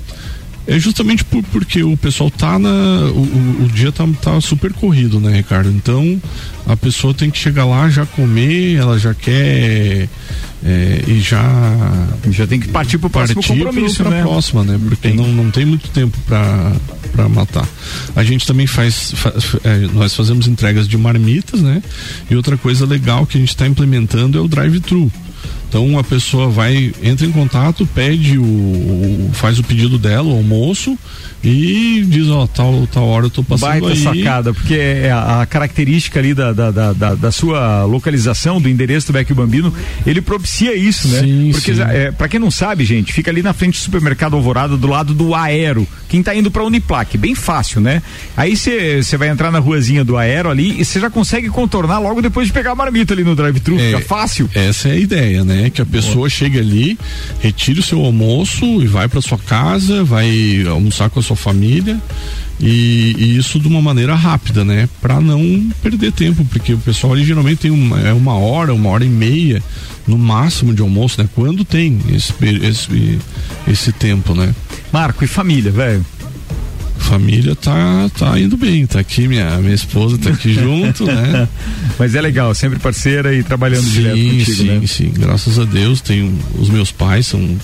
É 0.67 0.79
justamente 0.79 1.23
por- 1.23 1.43
porque 1.43 1.83
o 1.83 1.95
pessoal 1.95 2.31
tá 2.31 2.57
na. 2.57 2.69
O, 2.69 3.19
o- 3.19 3.65
o 3.65 3.69
dia 3.73 3.91
tá, 3.91 4.07
tá 4.21 4.41
super 4.41 4.73
corrido, 4.73 5.19
né, 5.19 5.37
Ricardo? 5.37 5.69
Então 5.69 6.19
a 6.65 6.75
pessoa 6.75 7.13
tem 7.13 7.29
que 7.29 7.37
chegar 7.37 7.65
lá, 7.65 7.87
já 7.89 8.05
comer, 8.05 8.75
ela 8.75 8.97
já 8.97 9.13
quer. 9.13 10.09
é, 10.63 11.03
e 11.07 11.19
já. 11.19 11.43
Já 12.31 12.47
tem 12.47 12.59
que 12.59 12.67
partir 12.69 12.97
pro 12.97 13.09
próximo 13.11 13.41
partir 13.43 13.59
compromisso, 13.63 13.97
pra 14.01 14.09
né? 14.09 14.21
próxima, 14.23 14.63
né? 14.63 14.79
Porque 14.83 15.09
não, 15.09 15.27
não 15.27 15.51
tem 15.51 15.65
muito 15.65 15.87
tempo 15.89 16.17
pra 16.25 17.29
matar. 17.29 17.67
A 18.15 18.23
gente 18.23 18.47
também 18.47 18.65
faz. 18.65 19.11
fa- 19.13 19.33
é, 19.63 19.87
nós 19.93 20.15
fazemos 20.15 20.47
entregas 20.47 20.87
de 20.87 20.97
marmitas, 20.97 21.61
né? 21.61 21.83
E 22.29 22.35
outra 22.35 22.57
coisa 22.57 22.85
legal 22.87 23.27
que 23.27 23.37
a 23.37 23.39
gente 23.39 23.49
está 23.49 23.67
implementando 23.67 24.37
é 24.37 24.41
o 24.41 24.47
drive-thru. 24.47 25.11
Então 25.75 25.99
a 25.99 26.03
pessoa 26.05 26.47
vai, 26.47 26.93
entra 27.03 27.25
em 27.27 27.31
contato, 27.33 27.85
pede 27.85 28.37
o, 28.37 28.43
o 28.43 29.29
faz 29.33 29.59
o 29.59 29.63
pedido 29.63 29.97
dela, 29.99 30.29
o 30.29 30.37
almoço, 30.37 30.97
e 31.43 32.01
diz, 32.07 32.29
ó, 32.29 32.47
tal, 32.47 32.87
tal 32.87 33.05
hora 33.07 33.25
eu 33.25 33.29
tô 33.29 33.43
passando 33.43 33.69
Baita 33.81 33.87
aí. 33.89 33.97
sacada, 34.01 34.53
porque 34.53 34.73
é 34.73 35.11
a, 35.11 35.41
a 35.41 35.45
característica 35.45 36.17
ali 36.17 36.33
da, 36.33 36.53
da, 36.53 36.71
da, 36.71 36.93
da- 36.93 37.15
da 37.15 37.29
sua 37.31 37.83
localização, 37.83 38.61
do 38.61 38.69
endereço 38.69 39.07
do 39.07 39.13
Vecchio 39.13 39.35
Bambino, 39.35 39.73
ele 40.07 40.21
propicia 40.21 40.73
isso, 40.73 41.09
né? 41.09 41.19
Sim, 41.19 41.49
porque, 41.51 41.75
sim. 41.75 41.81
é, 41.81 42.09
pra 42.09 42.29
quem 42.29 42.39
não 42.39 42.49
sabe, 42.49 42.85
gente, 42.85 43.11
fica 43.11 43.29
ali 43.29 43.43
na 43.43 43.51
frente 43.51 43.73
do 43.77 43.83
supermercado 43.83 44.33
Alvorada, 44.37 44.77
do 44.77 44.87
lado 44.87 45.13
do 45.13 45.35
Aero. 45.35 45.85
Quem 46.07 46.23
tá 46.23 46.33
indo 46.33 46.49
pra 46.49 46.63
Uniplac, 46.63 47.17
bem 47.17 47.35
fácil, 47.35 47.81
né? 47.81 48.01
Aí 48.37 48.55
você 48.55 49.17
vai 49.17 49.27
entrar 49.27 49.51
na 49.51 49.59
ruazinha 49.59 50.05
do 50.05 50.15
Aero 50.15 50.49
ali 50.49 50.79
e 50.79 50.85
você 50.85 51.01
já 51.01 51.09
consegue 51.09 51.49
contornar 51.49 51.99
logo 51.99 52.21
depois 52.21 52.47
de 52.47 52.53
pegar 52.53 52.71
a 52.71 52.75
marmita 52.75 53.13
ali 53.13 53.25
no 53.25 53.35
drive-thru, 53.35 53.77
É, 53.77 53.87
fica 53.87 53.99
fácil. 53.99 54.49
Essa 54.55 54.87
é 54.87 54.91
a 54.93 54.97
ideia, 54.97 55.43
né? 55.43 55.64
Que 55.69 55.81
a 55.81 55.85
pessoa 55.85 56.29
chegue 56.29 56.59
ali, 56.59 56.97
retire 57.39 57.79
o 57.79 57.83
seu 57.83 58.03
almoço 58.03 58.65
e 58.81 58.87
vai 58.87 59.07
para 59.07 59.21
sua 59.21 59.37
casa, 59.37 60.03
vai 60.03 60.65
almoçar 60.67 61.09
com 61.09 61.19
a 61.19 61.23
sua 61.23 61.35
família. 61.35 61.99
E, 62.59 63.15
e 63.17 63.37
isso 63.37 63.59
de 63.59 63.67
uma 63.67 63.81
maneira 63.81 64.15
rápida, 64.15 64.63
né? 64.63 64.87
Para 65.01 65.19
não 65.19 65.69
perder 65.83 66.11
tempo, 66.11 66.45
porque 66.45 66.73
o 66.73 66.77
pessoal 66.77 67.13
ali 67.13 67.25
geralmente 67.25 67.59
tem 67.59 67.71
uma, 67.71 67.99
é 67.99 68.13
uma 68.13 68.37
hora, 68.37 68.73
uma 68.73 68.89
hora 68.89 69.03
e 69.03 69.09
meia 69.09 69.61
no 70.07 70.17
máximo 70.17 70.73
de 70.73 70.81
almoço, 70.81 71.21
né? 71.21 71.27
Quando 71.35 71.65
tem 71.65 71.99
esse, 72.09 72.33
esse, 72.63 73.19
esse 73.67 73.91
tempo, 73.91 74.33
né? 74.33 74.55
Marco, 74.91 75.23
e 75.23 75.27
família, 75.27 75.71
velho? 75.71 76.05
Família 77.05 77.55
tá, 77.55 78.09
tá 78.17 78.39
indo 78.39 78.57
bem, 78.57 78.85
tá 78.87 78.99
aqui, 78.99 79.27
minha, 79.27 79.57
minha 79.59 79.75
esposa 79.75 80.17
tá 80.17 80.31
aqui 80.31 80.53
junto, 80.53 81.05
né? 81.05 81.47
Mas 81.99 82.15
é 82.15 82.21
legal, 82.21 82.53
sempre 82.55 82.79
parceira 82.79 83.33
e 83.33 83.43
trabalhando 83.43 83.85
direto 83.89 84.17
sim, 84.17 84.29
contigo, 84.39 84.55
sim, 84.57 84.67
né? 84.67 84.87
sim. 84.87 85.13
Graças 85.15 85.59
a 85.59 85.65
Deus, 85.65 86.01
tenho 86.01 86.37
os 86.57 86.67
meus 86.69 86.91
pais 86.91 87.27
são 87.27 87.57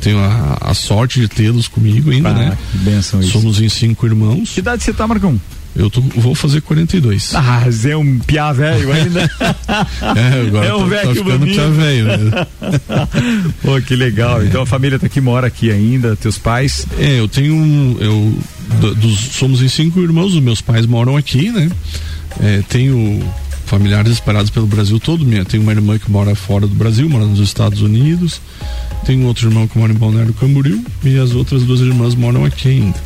tenho 0.00 0.18
a, 0.18 0.58
a 0.60 0.74
sorte 0.74 1.20
de 1.20 1.28
tê-los 1.28 1.68
comigo 1.68 2.10
ainda, 2.10 2.28
Ah, 2.30 2.34
né? 2.34 2.58
que 2.72 2.78
bênção 2.78 3.20
isso. 3.20 3.32
Somos 3.32 3.60
em 3.60 3.68
cinco 3.68 4.04
irmãos. 4.06 4.50
Que 4.50 4.60
idade 4.60 4.82
você 4.82 4.92
tá, 4.92 5.06
Marcão? 5.06 5.40
Eu 5.76 5.90
tô, 5.90 6.00
vou 6.00 6.34
fazer 6.34 6.62
42. 6.62 7.34
Ah, 7.34 7.64
Zé 7.70 7.90
é 7.90 7.96
um 7.96 8.18
piá 8.18 8.52
velho 8.52 8.90
ainda. 8.92 9.30
É, 10.16 10.46
agora 10.46 10.66
é 10.66 10.74
um 10.74 10.78
tá- 10.80 10.84
velho 10.86 11.08
tá 11.08 11.14
ficando 11.14 11.46
piá 11.46 11.66
velho, 11.68 12.06
né? 12.06 12.46
Pô, 13.62 13.80
que 13.82 13.94
legal. 13.94 14.42
Então 14.44 14.62
a 14.62 14.66
família 14.66 14.98
tá 14.98 15.06
aqui, 15.06 15.20
mora 15.20 15.46
aqui 15.46 15.70
ainda, 15.70 16.16
teus 16.16 16.38
pais. 16.38 16.86
É, 16.98 17.20
eu 17.20 17.28
tenho 17.28 17.54
um. 17.54 17.96
Eu, 18.00 18.38
do- 18.80 18.94
dos, 18.94 19.18
somos 19.18 19.60
em 19.62 19.68
cinco 19.68 20.00
irmãos, 20.00 20.34
os 20.34 20.40
meus 20.42 20.60
pais 20.60 20.86
moram 20.86 21.16
aqui, 21.16 21.50
né? 21.50 21.70
É, 22.40 22.62
tenho 22.68 23.22
familiares 23.66 24.12
espalhados 24.12 24.50
pelo 24.50 24.66
Brasil 24.66 24.98
todo. 24.98 25.24
Minha, 25.24 25.44
tenho 25.44 25.62
uma 25.62 25.72
irmã 25.72 25.98
que 25.98 26.10
mora 26.10 26.34
fora 26.34 26.66
do 26.66 26.74
Brasil, 26.74 27.08
mora 27.10 27.26
nos 27.26 27.40
Estados 27.40 27.82
Unidos. 27.82 28.40
Tenho 29.04 29.26
outro 29.26 29.48
irmão 29.48 29.68
que 29.68 29.76
mora 29.78 29.92
em 29.92 29.96
Balneário 29.96 30.32
Camboriú 30.34 30.82
e 31.04 31.18
as 31.18 31.32
outras 31.32 31.62
duas 31.64 31.80
irmãs 31.80 32.14
moram 32.14 32.44
aqui 32.44 32.68
ainda. 32.68 32.98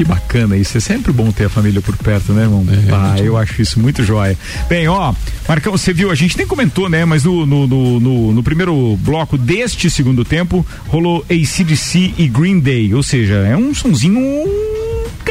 Que 0.00 0.04
bacana 0.04 0.56
isso. 0.56 0.78
É 0.78 0.80
sempre 0.80 1.12
bom 1.12 1.30
ter 1.30 1.44
a 1.44 1.48
família 1.50 1.82
por 1.82 1.94
perto, 1.94 2.32
né, 2.32 2.44
irmão? 2.44 2.64
É, 2.70 2.90
ah, 2.94 3.16
eu 3.22 3.36
acho 3.36 3.60
isso 3.60 3.78
muito 3.78 4.02
jóia. 4.02 4.34
Bem, 4.66 4.88
ó, 4.88 5.12
Marcão, 5.46 5.72
você 5.72 5.92
viu, 5.92 6.10
a 6.10 6.14
gente 6.14 6.38
nem 6.38 6.46
comentou, 6.46 6.88
né? 6.88 7.04
Mas 7.04 7.22
no, 7.24 7.44
no, 7.44 7.66
no, 7.66 8.00
no- 8.00 8.32
no 8.32 8.42
primeiro 8.42 8.96
bloco 9.02 9.36
deste 9.36 9.90
segundo 9.90 10.24
tempo 10.24 10.66
rolou 10.88 11.22
ACDC 11.28 12.14
e 12.16 12.26
Green 12.28 12.60
Day. 12.60 12.94
Ou 12.94 13.02
seja, 13.02 13.34
é 13.46 13.54
um 13.54 13.74
sonzinho. 13.74 14.20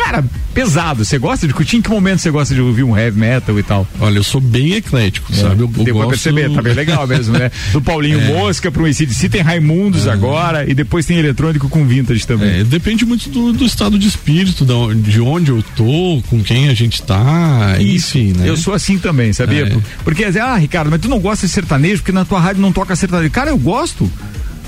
Cara, 0.10 0.26
pesado. 0.56 1.06
Você 1.06 1.20
gosta 1.20 1.48
de 1.48 1.54
curtir? 1.54 1.78
Em 1.78 1.82
que 1.84 1.90
momento 1.90 2.18
você 2.20 2.32
gosta 2.32 2.56
de 2.56 2.60
ouvir 2.62 2.84
um 2.84 2.98
heavy 2.98 3.20
metal 3.20 3.60
e 3.60 3.62
tal? 3.64 3.88
Olha, 4.00 4.18
eu 4.18 4.24
sou 4.24 4.42
bem 4.42 4.74
eclético, 4.74 5.32
sabe? 5.36 5.62
Eu, 5.62 5.72
eu 5.78 5.84
Deu 5.84 5.94
gosto... 5.94 6.10
perceber, 6.10 6.50
tá 6.52 6.64
bem 6.64 6.74
legal 6.74 7.06
mesmo, 7.06 7.38
né? 7.38 7.52
Do 7.72 7.80
Paulinho 7.80 8.20
É. 8.20 8.34
Mosca 8.34 8.72
pro 8.72 8.86
ACDC, 8.86 9.30
tem 9.30 9.42
Raimundos 9.42 10.08
agora 10.08 10.68
e 10.68 10.74
depois 10.74 11.06
tem 11.06 11.20
eletrônico 11.20 11.70
com 11.70 11.86
vintage 11.86 12.26
também. 12.26 12.62
É, 12.62 12.64
depende 12.64 13.06
muito 13.06 13.30
do, 13.30 13.54
do 13.54 13.64
estado 13.64 14.00
de 14.00 14.08
espírito, 14.08 14.66
de 14.96 15.22
onde 15.22 15.52
eu 15.52 15.64
tô, 15.76 16.24
com 16.28 16.42
quem 16.44 16.70
a 16.70 16.74
gente 16.74 17.04
tá, 17.04 17.76
enfim, 17.80 18.34
né? 18.36 18.50
Eu 18.50 18.58
sou 18.58 18.74
assim 18.74 18.98
também, 18.98 19.32
sabia? 19.32 19.68
É. 19.68 19.70
Por- 19.70 19.84
Porque, 20.04 20.26
ah, 20.26 20.56
Ricardo, 20.56 20.90
mas 20.90 21.02
tu 21.02 21.08
não 21.08 21.20
gosta 21.20 21.46
de 21.46 21.54
sertanejo 21.54 21.98
porque 21.98 22.12
na 22.12 22.26
tua 22.26 22.40
rádio 22.40 22.62
não 22.64 22.72
toca 22.72 22.96
sertanejo. 22.96 23.30
Cara, 23.32 23.52
eu 23.52 23.58
gosto. 23.60 24.12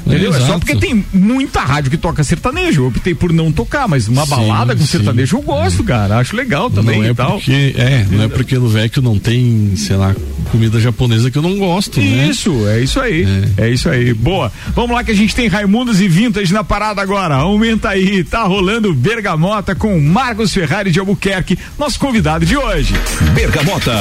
Entendeu? 0.06 0.30
É, 0.32 0.34
só 0.34 0.44
exato. 0.46 0.60
porque 0.60 0.76
tem 0.76 1.06
muita 1.14 1.62
rádio 1.62 1.92
que 1.92 1.98
toca 1.98 2.24
sertanejo. 2.24 2.82
Eu 2.84 2.88
optei 2.88 3.14
por 3.14 3.32
não 3.32 3.52
tocar, 3.52 3.88
mas 3.88 4.08
uma 4.08 4.24
Sim, 4.26 4.30
balada 4.30 4.76
com 4.76 4.82
sim. 4.82 4.88
sertanejo 4.88 5.38
eu 5.38 5.42
gosto, 5.42 5.84
cara. 5.84 6.18
Acho 6.18 6.36
legal 6.36 6.70
também 6.70 7.00
não 7.00 7.08
é 7.08 7.12
e 7.12 7.14
tal. 7.16 7.32
porque 7.34 7.76
é, 7.78 8.06
não 8.10 8.24
é 8.24 8.28
porque 8.28 8.58
no 8.58 8.68
Vecchio 8.68 9.02
não 9.02 9.18
tem, 9.20 9.74
sei 9.76 9.96
lá, 9.96 10.16
comida 10.52 10.80
japonesa 10.80 11.30
que 11.32 11.38
eu 11.38 11.42
não 11.42 11.58
gosto, 11.58 12.00
né? 12.00 12.28
Isso, 12.28 12.68
é 12.68 12.82
isso 12.82 13.00
aí. 13.00 13.26
É. 13.58 13.70
isso 13.70 13.90
aí. 13.90 14.14
Boa. 14.14 14.52
Vamos 14.76 14.92
lá 14.92 15.04
que 15.04 15.12
a 15.12 15.16
gente 15.16 15.34
tem 15.36 15.48
Raimundos 15.48 16.02
e 16.02 16.08
Vintage 16.08 16.54
na 16.54 16.64
parada 16.64 17.02
agora. 17.02 17.36
Aumenta 17.36 17.90
aí. 17.90 18.24
Tá 18.24 18.44
rolando 18.44 18.94
Bergamota 18.94 19.76
com 19.76 20.00
Marcos 20.00 20.54
Ferrari 20.54 20.92
de 20.92 21.00
Albuquerque, 21.00 21.58
nosso 21.78 22.00
convidado 22.00 22.46
de 22.46 22.58
hoje. 22.58 22.94
Bergamota. 23.34 23.92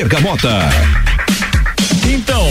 Bergamota. 0.00 0.60
Então, 2.08 2.50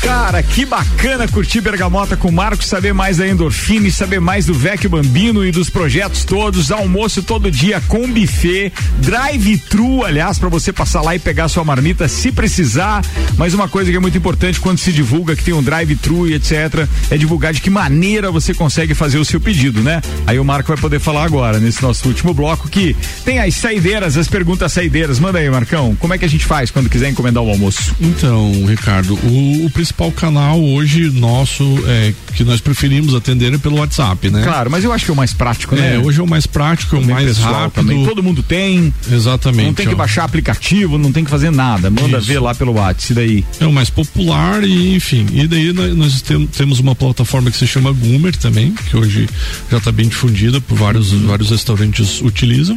cara, 0.00 0.42
que 0.42 0.64
bacana 0.64 1.28
curtir 1.28 1.60
Bergamota 1.60 2.16
com 2.16 2.28
o 2.28 2.32
Marcos, 2.32 2.66
saber 2.66 2.92
mais 2.92 3.18
da 3.18 3.28
endorfina 3.28 3.86
e 3.86 3.92
saber 3.92 4.20
mais 4.20 4.46
do 4.46 4.54
Vecchio 4.54 4.90
Bambino 4.90 5.44
e 5.44 5.50
dos 5.50 5.68
projetos 5.68 6.24
todos, 6.24 6.70
almoço 6.70 7.22
todo 7.22 7.50
dia 7.50 7.80
com 7.86 8.10
buffet, 8.10 8.72
drive-thru, 8.98 10.04
aliás, 10.04 10.38
para 10.38 10.48
você 10.48 10.72
passar 10.72 11.02
lá 11.02 11.14
e 11.14 11.18
pegar 11.18 11.48
sua 11.48 11.64
marmita 11.64 12.08
se 12.08 12.32
precisar. 12.32 13.04
Mas 13.36 13.54
uma 13.54 13.68
coisa 13.68 13.90
que 13.90 13.96
é 13.96 14.00
muito 14.00 14.16
importante 14.16 14.58
quando 14.60 14.78
se 14.78 14.92
divulga 14.92 15.36
que 15.36 15.44
tem 15.44 15.54
um 15.54 15.62
drive-thru 15.62 16.28
e 16.28 16.34
etc, 16.34 16.88
é 17.10 17.16
divulgar 17.16 17.52
de 17.52 17.60
que 17.60 17.70
maneira 17.70 18.30
você 18.30 18.54
consegue 18.54 18.94
fazer 18.94 19.18
o 19.18 19.24
seu 19.24 19.40
pedido, 19.40 19.82
né? 19.82 20.00
Aí 20.26 20.38
o 20.38 20.44
Marco 20.44 20.68
vai 20.68 20.78
poder 20.78 20.98
falar 20.98 21.24
agora, 21.24 21.58
nesse 21.58 21.82
nosso 21.82 22.08
último 22.08 22.32
bloco, 22.32 22.68
que 22.68 22.96
tem 23.24 23.38
as 23.38 23.54
saideiras, 23.54 24.16
as 24.16 24.28
perguntas 24.28 24.72
saideiras. 24.72 25.18
Manda 25.18 25.38
aí, 25.38 25.50
Marcão, 25.50 25.94
como 25.98 26.14
é 26.14 26.18
que 26.18 26.24
a 26.24 26.28
gente 26.28 26.46
faz 26.46 26.70
quando 26.70 26.88
quiser 26.88 27.10
encomendar 27.10 27.42
o 27.42 27.50
almoço? 27.50 27.94
Então, 28.00 28.52
Ricardo, 28.66 29.14
o, 29.14 29.66
o 29.66 29.70
principal 29.70 29.89
canal 30.12 30.60
hoje 30.62 31.10
nosso 31.10 31.64
é 31.86 32.12
que 32.34 32.44
nós 32.44 32.60
preferimos 32.60 33.14
atender 33.14 33.52
é 33.52 33.58
pelo 33.58 33.76
WhatsApp, 33.78 34.30
né? 34.30 34.42
Claro, 34.42 34.70
mas 34.70 34.84
eu 34.84 34.92
acho 34.92 35.04
que 35.04 35.10
é 35.10 35.14
o 35.14 35.16
mais 35.16 35.32
prático, 35.32 35.74
né? 35.74 35.96
É, 35.96 35.98
hoje 35.98 36.20
é 36.20 36.22
o 36.22 36.26
mais 36.26 36.46
prático, 36.46 36.96
é 36.96 36.98
o 36.98 37.04
mais 37.06 37.38
rápido. 37.38 37.72
também. 37.74 38.04
Todo 38.06 38.22
mundo 38.22 38.42
tem. 38.42 38.92
Exatamente. 39.10 39.66
Não 39.66 39.74
tem 39.74 39.86
que 39.86 39.94
ó. 39.94 39.96
baixar 39.96 40.24
aplicativo, 40.24 40.96
não 40.98 41.12
tem 41.12 41.24
que 41.24 41.30
fazer 41.30 41.50
nada. 41.50 41.90
Manda 41.90 42.18
Isso. 42.18 42.26
ver 42.26 42.38
lá 42.40 42.54
pelo 42.54 42.72
WhatsApp. 42.72 43.14
daí. 43.14 43.44
É 43.60 43.66
o 43.66 43.72
mais 43.72 43.90
popular 43.90 44.62
e 44.64 44.94
enfim. 44.94 45.26
E 45.32 45.46
daí 45.46 45.72
nós, 45.72 46.22
tem- 46.22 46.46
temos 46.46 46.78
uma 46.78 46.94
plataforma 46.94 47.50
que 47.50 47.56
se 47.56 47.66
chama 47.66 47.92
Goomer 47.92 48.34
também, 48.36 48.72
que 48.72 48.96
hoje 48.96 49.28
já 49.70 49.78
está 49.78 49.90
bem 49.92 50.08
difundida 50.08 50.60
por 50.60 50.76
vários, 50.78 51.12
Uhum. 51.12 51.26
vários 51.26 51.50
restaurantes 51.50 52.20
utilizam. 52.22 52.76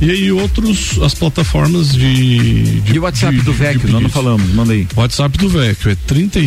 E 0.00 0.10
aí 0.10 0.32
outros, 0.32 0.98
as 1.02 1.14
plataformas 1.14 1.92
de. 1.94 2.80
de 2.80 2.94
E 2.94 2.98
o 2.98 3.02
WhatsApp 3.02 3.36
de- 3.36 3.42
do 3.42 3.52
nós 3.84 3.92
não 3.92 3.92
pedidos. 4.00 4.12
falamos, 4.12 4.50
manda 4.54 4.72
aí. 4.72 4.86
WhatsApp 4.96 5.38
do 5.38 5.48
Vecchio 5.48 5.90
é 5.90 5.94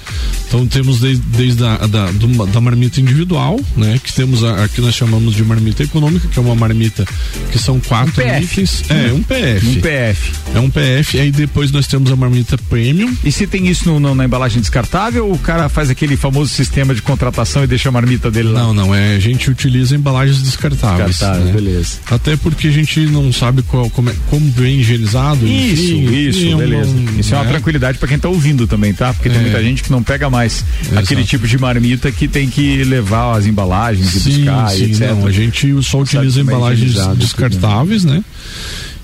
Então 0.49 0.67
temos 0.67 1.01
desde, 1.01 1.23
desde 1.37 1.65
a 1.65 1.77
da, 1.87 2.07
do- 2.11 2.47
da 2.47 2.61
marmita 2.61 3.01
individual, 3.01 3.61
né? 3.77 4.01
Que 4.03 4.13
temos 4.13 4.43
a, 4.43 4.65
a 4.65 4.69
que 4.69 4.81
nós 4.81 4.95
chamamos 4.95 5.35
de 5.35 5.45
marmita 5.45 5.83
econômica, 5.83 6.27
que 6.29 6.39
é 6.39 6.43
uma 6.43 6.55
marmita 6.55 7.05
que 7.53 7.59
são 7.59 7.79
quatro 7.81 8.13
PF. 8.15 8.45
itens. 8.61 8.83
É, 8.89 9.13
um 9.13 9.23
PF. 9.23 9.67
Um 9.69 9.81
PF. 9.81 10.33
É 10.55 10.59
um 10.61 10.71
PF, 10.71 11.21
aí 11.21 11.31
depois 11.31 11.71
nós 11.71 11.87
temos 11.87 12.11
a 12.11 12.17
marmita 12.17 12.59
premium. 12.69 13.15
E 13.25 13.31
se 13.31 13.47
tem 13.47 13.67
isso 13.69 13.89
no- 13.89 14.01
no- 14.01 14.15
na 14.15 14.25
embalagem 14.25 14.61
descartável, 14.61 15.27
ou 15.29 15.35
o 15.35 15.39
cara 15.39 15.69
faz 15.69 15.89
aquele 15.91 16.17
famoso 16.17 16.53
sistema 16.53 16.95
de 16.95 17.03
contratação 17.03 17.63
e 17.63 17.67
deixa 17.67 17.89
a 17.89 17.93
marmita 17.93 18.31
dele 18.31 18.49
lá? 18.49 18.61
Não, 18.61 18.75
não, 18.75 18.95
é, 18.95 19.15
a 19.15 19.21
gente 19.21 19.49
utiliza 19.51 19.95
embalagens 19.95 20.43
descartáveis. 20.43 21.11
Descartável, 21.11 21.47
né? 21.47 21.53
beleza. 21.53 21.99
Até 22.11 22.37
porque 22.37 22.67
a 22.69 22.73
gente 22.73 23.01
não 23.07 23.33
sabe 23.33 23.63
qual, 23.63 23.89
como, 23.91 24.11
é, 24.11 24.15
como 24.29 24.51
vem 24.51 24.81
higienizado. 24.81 25.47
Isso, 25.47 25.83
enfim, 25.95 26.29
isso, 26.29 26.49
é 26.49 26.55
um- 26.55 26.59
beleza. 26.59 26.91
Isso 27.19 27.35
é 27.35 27.37
uma 27.39 27.45
né? 27.45 27.51
tranquilidade 27.51 27.99
pra 27.99 28.09
quem 28.09 28.19
tá 28.19 28.29
ouvindo 28.29 28.67
também, 28.67 28.90
tá? 28.93 29.13
Porque 29.13 29.29
tem 29.29 29.39
É. 29.39 29.43
muita 29.43 29.63
gente 29.63 29.83
que 29.83 29.91
não 29.91 30.03
pega 30.03 30.29
mais 30.31 30.65
aquele 30.97 31.25
tipo 31.25 31.47
de 31.47 31.59
marmita 31.59 32.11
que 32.11 32.27
tem 32.29 32.49
que 32.49 32.83
levar 32.85 33.37
as 33.37 33.47
embalagens 33.47 34.15
e 34.15 34.21
Sim, 34.21 34.45
buscar 34.45 34.71
sim, 34.71 34.85
etc. 34.85 35.11
não, 35.11 35.27
a 35.27 35.33
gente 35.33 35.83
só 35.83 36.01
utiliza 36.01 36.41
é 36.41 36.43
embalagens 36.43 36.95
descartáveis, 37.17 38.05
né? 38.05 38.23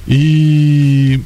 E 0.09 1.21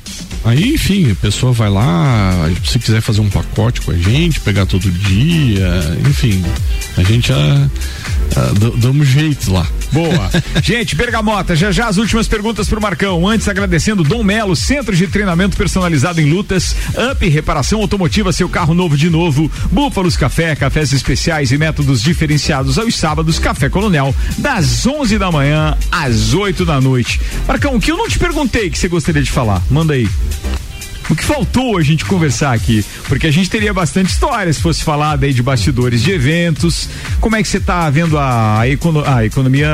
aí, 0.44 0.74
enfim, 0.74 1.10
a 1.10 1.14
pessoa 1.14 1.52
vai 1.52 1.68
lá, 1.68 2.48
se 2.64 2.78
quiser 2.78 3.00
fazer 3.00 3.20
um 3.20 3.28
pacote 3.28 3.80
com 3.82 3.90
a 3.90 3.96
gente, 3.96 4.40
pegar 4.40 4.64
todo 4.64 4.90
dia, 4.90 5.98
enfim, 6.08 6.42
a 6.96 7.02
gente 7.02 7.30
ah, 7.32 7.68
ah, 8.36 8.52
dá- 8.58 8.72
damos 8.76 9.08
jeito 9.08 9.52
lá. 9.52 9.66
Boa. 9.92 10.30
Gente, 10.62 10.94
Bergamota, 10.94 11.56
já 11.56 11.72
já 11.72 11.88
as 11.88 11.96
últimas 11.96 12.28
perguntas 12.28 12.68
pro 12.68 12.80
Marcão. 12.80 13.26
Antes, 13.26 13.48
agradecendo 13.48 14.04
Dom 14.04 14.22
Melo, 14.22 14.54
Centro 14.54 14.94
de 14.94 15.08
Treinamento 15.08 15.56
Personalizado 15.56 16.20
em 16.20 16.30
Lutas, 16.30 16.76
Up 17.10 17.28
Reparação 17.28 17.80
Automotiva, 17.80 18.32
seu 18.32 18.48
carro 18.48 18.72
novo 18.72 18.96
de 18.96 19.10
novo, 19.10 19.50
Búfalos 19.72 20.16
Café, 20.16 20.54
cafés 20.54 20.92
especiais 20.92 21.50
e 21.50 21.58
métodos 21.58 22.00
diferenciados 22.00 22.78
aos 22.78 22.94
sábados, 22.94 23.40
Café 23.40 23.68
Coronel, 23.68 24.14
das 24.38 24.86
11 24.86 25.18
da 25.18 25.32
manhã 25.32 25.76
às 25.90 26.34
8 26.34 26.64
da 26.64 26.80
noite. 26.80 27.20
Marcão, 27.48 27.74
o 27.74 27.80
que 27.80 27.90
eu 27.90 27.96
não 27.96 28.08
te 28.08 28.18
perguntei 28.18 28.69
que 28.70 28.78
você 28.78 28.88
gostaria 28.88 29.22
de 29.22 29.30
falar? 29.30 29.62
Manda 29.70 29.94
aí. 29.94 30.08
O 31.08 31.16
que 31.16 31.24
faltou 31.24 31.76
a 31.76 31.82
gente 31.82 32.04
conversar 32.04 32.52
aqui? 32.52 32.84
Porque 33.08 33.26
a 33.26 33.32
gente 33.32 33.50
teria 33.50 33.74
bastante 33.74 34.10
história 34.12 34.52
se 34.52 34.60
fosse 34.60 34.84
falar 34.84 35.16
daí 35.16 35.32
de 35.34 35.42
bastidores 35.42 36.02
de 36.04 36.12
eventos. 36.12 36.88
Como 37.20 37.34
é 37.34 37.42
que 37.42 37.48
você 37.48 37.56
está 37.56 37.90
vendo 37.90 38.16
a, 38.16 38.60
econo- 38.68 39.02
a 39.04 39.26
economia? 39.26 39.68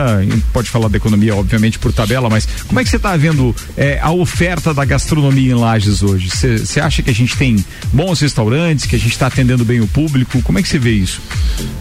Pode 0.50 0.70
falar 0.70 0.88
da 0.88 0.96
economia, 0.96 1.36
obviamente, 1.36 1.78
por 1.78 1.92
tabela, 1.92 2.30
mas 2.30 2.48
como 2.66 2.80
é 2.80 2.84
que 2.84 2.88
você 2.88 2.96
está 2.96 3.14
vendo 3.18 3.54
eh, 3.76 3.98
a 4.00 4.10
oferta 4.12 4.72
da 4.72 4.86
gastronomia 4.86 5.50
em 5.52 5.54
Lages 5.54 6.02
hoje? 6.02 6.30
Você 6.30 6.80
acha 6.80 7.02
que 7.02 7.10
a 7.10 7.14
gente 7.14 7.36
tem 7.36 7.62
bons 7.92 8.18
restaurantes, 8.18 8.86
que 8.86 8.96
a 8.96 8.98
gente 8.98 9.12
está 9.12 9.26
atendendo 9.26 9.62
bem 9.62 9.80
o 9.80 9.86
público? 9.86 10.40
Como 10.40 10.58
é 10.58 10.62
que 10.62 10.68
você 10.68 10.78
vê 10.78 10.92
isso? 10.92 11.20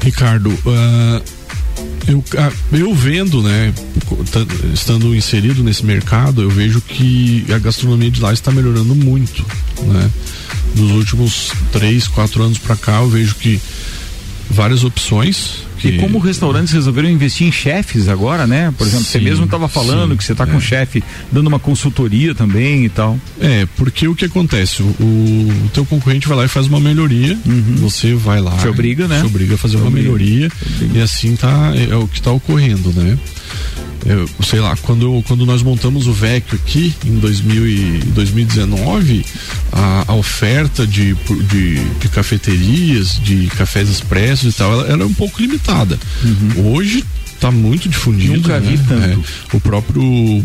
Ricardo, 0.04 0.54
ah, 0.68 1.22
eu, 2.08 2.24
ah, 2.38 2.52
eu 2.72 2.94
vendo, 2.94 3.42
né, 3.42 3.74
estando 4.74 5.16
inserido 5.16 5.64
nesse 5.64 5.86
mercado, 5.86 6.42
eu 6.42 6.50
vejo 6.50 6.82
que 6.82 7.46
a 7.54 7.58
gastronomia 7.58 8.12
de 8.12 8.22
lá 8.22 8.32
está 8.34 8.52
melhorando 8.52 8.96
muito, 8.96 9.46
né? 9.84 10.12
Nos 10.76 10.92
últimos 10.92 11.52
três, 11.72 12.08
quatro 12.08 12.44
anos 12.44 12.58
para 12.58 12.76
cá, 12.76 12.98
eu 12.98 13.10
vejo 13.10 13.36
que 13.36 13.60
várias 14.50 14.84
opções. 14.84 15.66
Que, 15.78 15.90
E 15.90 15.98
como 15.98 16.20
restaurantes 16.20 16.74
resolveram 16.74 17.10
investir 17.10 17.46
em 17.48 17.52
chefes 17.52 18.08
agora, 18.08 18.48
né? 18.48 18.74
Por 18.78 18.88
exemplo, 18.88 19.06
você 19.06 19.20
Sim, 19.20 19.26
mesmo 19.26 19.46
estava 19.46 19.68
falando 19.68 20.12
sim, 20.12 20.18
que 20.18 20.24
você 20.24 20.32
está 20.32 20.46
com 20.46 20.56
um 20.56 20.62
chefe 20.62 21.04
dando 21.32 21.48
uma 21.48 21.60
consultoria 21.60 22.34
também 22.34 22.86
e 22.86 22.90
tal. 22.90 23.20
É, 23.40 23.68
porque 23.76 24.08
o 24.08 24.16
que 24.16 24.26
acontece? 24.26 24.82
O, 24.82 24.86
o 24.86 25.70
teu 25.74 25.86
concorrente 25.86 26.28
vai 26.28 26.38
lá 26.38 26.46
e 26.46 26.48
faz 26.48 26.68
uma 26.68 26.80
melhoria, 26.80 27.38
você 27.78 28.14
vai 28.14 28.40
lá. 28.40 28.58
Se 28.60 28.68
obriga, 28.68 29.08
né? 29.08 29.20
Se 29.20 29.26
obriga 29.26 29.56
a 29.56 29.58
fazer 29.58 29.76
uma 29.78 29.88
obriga. 29.88 30.04
melhoria 30.04 30.50
e 30.94 31.02
assim 31.02 31.36
tá, 31.36 31.74
é, 31.76 31.92
é 31.92 31.96
o 31.96 32.08
que 32.08 32.22
tá 32.22 32.32
ocorrendo, 32.32 32.94
né? 32.94 33.18
Eu, 34.06 34.30
sei 34.44 34.60
lá, 34.60 34.78
quando, 34.84 35.24
quando 35.28 35.46
nós 35.46 35.64
montamos 35.64 36.06
o 36.06 36.14
VEC 36.14 36.56
aqui 36.56 36.94
em 37.06 37.18
2000 37.18 37.68
e 37.68 37.98
2019, 38.14 39.26
a, 39.72 40.06
a 40.08 40.14
oferta 40.16 40.86
de, 40.86 41.16
de, 41.50 41.84
de 41.84 42.10
cafeterias, 42.10 43.20
de 43.24 43.48
cafés 43.48 43.90
expressos 43.90 44.54
e 44.54 44.58
tal, 44.58 44.72
ela 44.74 44.88
era 44.88 45.08
um 45.08 45.14
pouco 45.14 45.42
limitada. 45.42 46.00
Hoje 46.56 47.04
tá 47.46 47.52
muito 47.52 47.88
difundido. 47.88 48.34
Uhum. 48.34 48.38
Nunca 48.40 48.60
vi 48.60 48.78
né? 48.78 48.86
tanto. 48.88 49.24
É. 49.54 49.58
O 49.58 49.60
próprio 49.60 50.02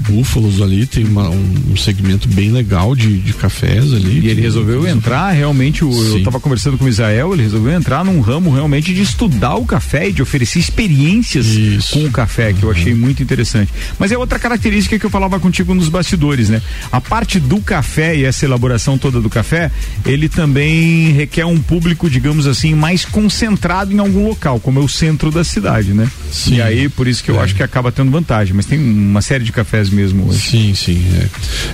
Búfalos 0.09 0.61
ali 0.61 0.87
tem 0.87 1.05
uma- 1.05 1.31
um, 1.31 1.77
segmento 1.77 2.29
bem 2.29 2.51
legal 2.51 2.95
de, 2.95 3.19
de 3.19 3.33
cafés 3.33 3.93
ali. 3.93 4.21
E 4.21 4.29
ele 4.29 4.41
resolveu 4.43 4.87
entrar 4.87 5.31
realmente, 5.31 5.83
o- 5.85 5.91
eu 5.93 6.19
estava 6.19 6.39
conversando 6.39 6.77
com 6.77 6.85
o 6.85 6.89
Israel, 6.89 7.33
ele 7.33 7.43
resolveu 7.43 7.73
entrar 7.73 8.05
num 8.05 8.21
ramo 8.21 8.51
realmente 8.53 8.93
de 8.93 9.01
estudar 9.01 9.55
o 9.57 9.65
café 9.65 10.09
e 10.09 10.13
de 10.13 10.21
oferecer 10.23 10.59
experiências 10.59 11.47
com 11.91 12.05
o 12.05 12.11
café, 12.11 12.53
que 12.53 12.63
eu 12.63 12.71
achei 12.71 12.95
muito 12.95 13.23
interessante. 13.23 13.73
Mas 13.99 14.13
é 14.13 14.19
outra 14.19 14.39
característica 14.39 14.99
que 14.99 15.07
eu 15.07 15.11
falava 15.11 15.41
contigo 15.41 15.75
nos 15.75 15.89
bastidores, 15.89 16.49
né? 16.51 16.61
A 16.93 17.01
parte 17.01 17.41
do 17.41 17.61
café 17.61 18.17
e 18.17 18.25
essa 18.25 18.45
elaboração 18.45 18.99
toda 18.99 19.21
do 19.21 19.31
café, 19.31 19.71
ele 20.05 20.29
também 20.29 21.13
requer 21.13 21.47
um 21.47 21.59
público, 21.59 22.11
digamos 22.11 22.47
assim, 22.47 22.75
mais 22.75 23.05
concentrado 23.07 23.93
em 23.93 23.99
algum 23.99 24.29
local, 24.29 24.61
como 24.61 24.79
é 24.81 24.83
o 24.83 24.89
centro 24.89 25.31
da 25.31 25.43
cidade, 25.45 25.95
né? 25.95 26.11
Sim. 26.31 26.57
E 26.57 26.63
aí, 26.63 26.89
por 26.91 27.07
isso 27.09 27.23
que 27.25 27.31
eu 27.31 27.41
É. 27.41 27.45
acho 27.45 27.55
que 27.55 27.63
acaba 27.63 27.91
tendo 27.93 28.11
vantagem, 28.11 28.53
mas 28.55 28.67
tem 28.67 28.79
uma 28.79 29.23
série 29.23 29.45
de 29.45 29.53
cafés 29.53 29.89
mesmo 29.91 30.29
hoje. 30.29 30.51
Sim, 30.51 30.75
sim. 30.75 31.03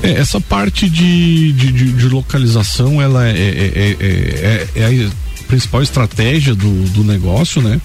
É. 0.03 0.09
É, 0.09 0.12
essa 0.19 0.41
parte 0.41 0.89
de, 0.89 1.53
de, 1.53 1.73
de- 1.73 1.93
de 1.93 2.09
localização, 2.09 3.01
ela 3.03 3.27
é, 3.29 3.33
é, 3.33 3.97
é- 4.01 4.67
é- 4.77 4.81
é 4.83 5.07
a 5.07 5.27
principal 5.47 5.81
estratégia 5.81 6.57
do, 6.57 6.89
do 6.91 7.05
negócio, 7.05 7.62
né? 7.62 7.81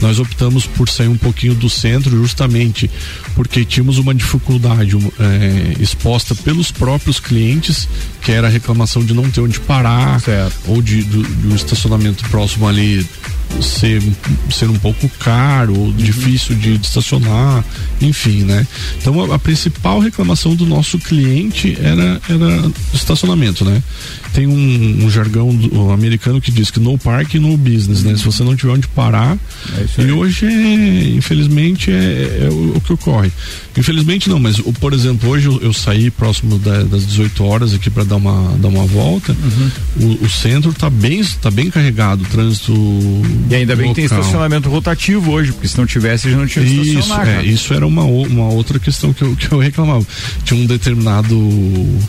Nós 0.00 0.20
optamos 0.20 0.64
por 0.64 0.88
sair 0.88 1.08
um 1.08 1.16
pouquinho 1.16 1.54
do 1.56 1.68
centro 1.68 2.16
justamente 2.16 2.88
porque 3.34 3.64
tínhamos 3.64 3.98
uma 3.98 4.14
dificuldade 4.14 4.96
é, 5.18 5.82
exposta 5.82 6.36
pelos 6.36 6.70
próprios 6.70 7.18
clientes, 7.18 7.88
que 8.22 8.30
era 8.30 8.46
a 8.46 8.50
reclamação 8.50 9.04
de 9.04 9.12
não 9.12 9.28
ter 9.28 9.40
onde 9.40 9.58
parar, 9.58 10.22
ou 10.68 10.80
de, 10.80 11.02
do, 11.02 11.22
do 11.22 11.54
estacionamento 11.56 12.22
próximo 12.28 12.68
ali 12.68 13.04
ser, 13.60 14.02
ser 14.50 14.68
um 14.70 14.78
pouco 14.78 15.08
caro 15.18 15.92
difícil 15.96 16.54
de, 16.56 16.78
de 16.78 16.86
estacionar, 16.86 17.64
enfim, 18.00 18.42
né? 18.44 18.66
Então 19.00 19.32
a, 19.32 19.34
a 19.34 19.38
principal 19.38 19.98
reclamação 19.98 20.54
do 20.54 20.64
nosso 20.64 20.98
cliente 20.98 21.76
era, 21.80 22.20
era 22.28 22.70
estacionamento, 22.94 23.64
né? 23.64 23.82
Tem 24.32 24.46
um, 24.46 25.04
um 25.04 25.10
jargão 25.10 25.54
do- 25.54 25.90
americano 25.90 26.40
que 26.40 26.50
diz 26.52 26.70
que 26.70 26.78
no 26.80 26.96
parking, 26.96 27.38
no 27.38 27.56
business, 27.56 28.02
né? 28.02 28.16
Se 28.16 28.24
você 28.24 28.42
não 28.44 28.54
tiver 28.54 28.72
onde 28.72 28.86
parar, 28.88 29.36
e 29.98 30.12
hoje 30.12 30.46
é, 30.46 31.08
infelizmente, 31.16 31.90
é, 31.90 32.44
é 32.44 32.48
o, 32.50 32.76
o 32.76 32.80
que 32.80 32.92
ocorre. 32.92 33.30
Infelizmente 33.76 34.28
não, 34.28 34.38
mas 34.38 34.58
o- 34.58 34.72
por 34.72 34.92
exemplo, 34.92 35.28
hoje 35.28 35.46
eu, 35.46 35.60
eu 35.60 35.72
saí 35.72 36.10
próximo 36.10 36.58
da- 36.58 36.82
das 36.84 37.06
18 37.06 37.44
horas 37.44 37.74
aqui 37.74 37.90
para 37.90 38.04
dar 38.04 38.16
uma, 38.16 38.56
dar 38.58 38.68
uma 38.68 38.84
volta. 38.86 39.32
Uhum. 39.32 39.70
O, 40.20 40.24
o 40.24 40.30
centro 40.30 40.72
tá 40.72 40.88
bem, 40.88 41.22
tá 41.42 41.50
bem 41.50 41.70
carregado, 41.70 42.22
o 42.22 42.26
trânsito. 42.26 42.72
E 43.48 43.54
ainda 43.54 43.76
bem 43.76 43.88
que 43.88 43.94
tem 43.94 44.04
local. 44.04 44.20
estacionamento 44.20 44.68
rotativo 44.68 45.32
hoje, 45.32 45.52
porque 45.52 45.68
se 45.68 45.78
não 45.78 45.86
tivesse 45.86 46.30
já 46.30 46.36
não 46.36 46.46
tinha 46.46 46.64
Isso, 46.64 47.12
é, 47.14 47.44
isso 47.44 47.74
era 47.74 47.86
uma, 47.86 48.02
uma 48.02 48.48
outra 48.48 48.78
questão 48.78 49.12
que 49.12 49.22
eu, 49.22 49.36
que 49.36 49.50
eu 49.52 49.58
reclamava. 49.58 50.04
Tinha 50.44 50.60
um 50.60 50.66
determinado 50.66 51.36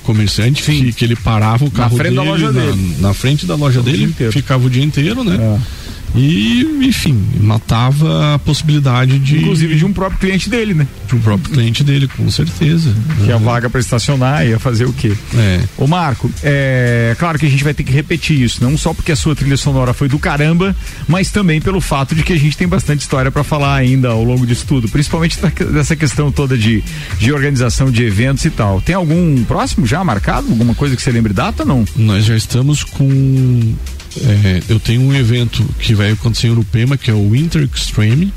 comerciante 0.03 0.63
que, 0.63 0.93
que 0.93 1.05
ele 1.05 1.15
parava 1.15 1.65
o 1.65 1.71
carro 1.71 1.97
frente 1.97 2.15
da 2.15 2.21
dele, 2.21 2.31
loja 2.31 2.51
na, 2.51 2.61
dele. 2.61 2.95
na 2.99 3.13
frente 3.13 3.45
da 3.45 3.55
loja 3.55 3.79
O 3.79 3.83
dele, 3.83 4.13
ficava 4.31 4.65
o 4.65 4.69
dia 4.69 4.83
inteiro, 4.83 5.23
né? 5.23 5.35
É. 5.35 5.81
E, 6.15 6.61
enfim, 6.83 7.23
matava 7.39 8.35
a 8.35 8.39
possibilidade 8.39 9.17
de. 9.19 9.37
Inclusive 9.37 9.75
de 9.75 9.85
um 9.85 9.93
próprio 9.93 10.19
cliente 10.19 10.49
dele, 10.49 10.73
né? 10.73 10.87
De 11.07 11.15
um 11.15 11.19
próprio 11.19 11.53
cliente 11.53 11.83
dele, 11.83 12.07
com 12.07 12.29
certeza. 12.29 12.93
Que 13.23 13.31
a 13.31 13.37
vaga 13.37 13.69
para 13.69 13.79
estacionar 13.79 14.45
ia 14.45 14.59
fazer 14.59 14.85
o 14.85 14.93
quê? 14.93 15.13
É. 15.35 15.61
Ô 15.77 15.87
Marco, 15.87 16.29
é 16.43 17.15
claro 17.17 17.39
que 17.39 17.45
a 17.45 17.49
gente 17.49 17.63
vai 17.63 17.73
ter 17.73 17.83
que 17.83 17.91
repetir 17.91 18.39
isso, 18.41 18.63
não 18.63 18.77
só 18.77 18.93
porque 18.93 19.11
a 19.11 19.15
sua 19.15 19.35
trilha 19.35 19.57
sonora 19.57 19.93
foi 19.93 20.07
do 20.07 20.19
caramba, 20.19 20.75
mas 21.07 21.31
também 21.31 21.61
pelo 21.61 21.79
fato 21.79 22.13
de 22.13 22.23
que 22.23 22.33
a 22.33 22.37
gente 22.37 22.57
tem 22.57 22.67
bastante 22.67 23.01
história 23.01 23.31
para 23.31 23.43
falar 23.43 23.75
ainda 23.75 24.09
ao 24.09 24.23
longo 24.23 24.45
disso 24.45 24.65
tudo, 24.67 24.89
principalmente 24.89 25.39
dessa 25.71 25.95
questão 25.95 26.31
toda 26.31 26.57
de, 26.57 26.83
de 27.19 27.31
organização 27.31 27.91
de 27.91 28.03
eventos 28.03 28.43
e 28.45 28.49
tal. 28.49 28.81
Tem 28.81 28.95
algum 28.95 29.43
próximo 29.43 29.85
já 29.85 30.03
marcado? 30.03 30.49
Alguma 30.49 30.75
coisa 30.75 30.95
que 30.95 31.01
você 31.01 31.11
lembre 31.11 31.33
data 31.33 31.63
não? 31.63 31.85
Nós 31.95 32.25
já 32.25 32.35
estamos 32.35 32.83
com. 32.83 33.73
é, 34.17 34.61
eu 34.69 34.79
tenho 34.79 35.01
um 35.01 35.13
evento 35.13 35.63
que 35.79 35.93
vai 35.93 36.00
acontecer 36.09 36.47
em 36.47 36.51
Urupema, 36.51 36.97
que 36.97 37.11
é 37.11 37.13
o 37.13 37.29
Winter 37.29 37.67
Extreme, 37.73 38.33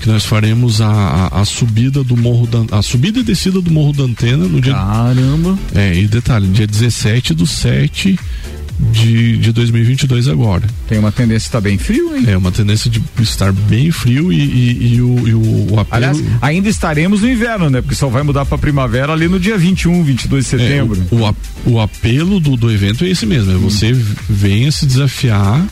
que 0.00 0.08
nós 0.08 0.24
faremos 0.24 0.80
a, 0.80 0.88
a, 0.88 1.40
a 1.40 1.44
subida 1.44 2.04
do 2.04 2.16
morro 2.16 2.46
da, 2.46 2.78
a 2.78 2.82
subida 2.82 3.20
e 3.20 3.22
descida 3.22 3.60
do 3.60 3.70
morro 3.70 3.92
da 3.92 4.04
antena 4.04 4.46
no 4.46 4.60
dia. 4.60 4.74
Caramba! 4.74 5.58
É, 5.74 5.94
e 5.94 6.06
detalhe, 6.06 6.46
dia 6.48 6.66
17 6.66 7.34
do 7.34 7.46
7 7.46 8.18
de, 8.92 9.36
de 9.38 9.52
2022 9.52 10.28
agora. 10.28 10.66
Tem 10.86 10.98
uma 10.98 11.10
tendência 11.10 11.40
de 11.40 11.46
estar 11.46 11.60
bem 11.60 11.76
frio, 11.76 12.16
hein? 12.16 12.24
É, 12.28 12.36
uma 12.36 12.52
tendência 12.52 12.88
de 12.88 13.02
estar 13.20 13.52
bem 13.52 13.90
frio 13.90 14.32
e, 14.32 14.40
e, 14.40 14.94
e 14.94 15.02
o, 15.02 15.28
e 15.28 15.34
o, 15.34 15.74
o 15.74 15.80
apelo. 15.80 16.04
Aliás, 16.04 16.22
ainda 16.40 16.68
estaremos 16.68 17.22
no 17.22 17.28
inverno, 17.28 17.68
né? 17.68 17.80
Porque 17.80 17.94
só 17.94 18.08
vai 18.08 18.22
mudar 18.22 18.44
para 18.44 18.56
primavera 18.56 19.12
ali 19.12 19.28
no 19.28 19.40
dia 19.40 19.58
21, 19.58 20.04
22 20.04 20.44
de 20.44 20.50
setembro. 20.50 21.06
É, 21.10 21.14
o, 21.14 21.72
o 21.72 21.80
apelo 21.80 22.38
do, 22.38 22.56
do 22.56 22.70
evento 22.70 23.04
é 23.04 23.08
esse 23.08 23.26
mesmo, 23.26 23.52
é 23.52 23.56
você 23.56 23.92
venha 24.28 24.70
se 24.70 24.86
desafiar 24.86 25.66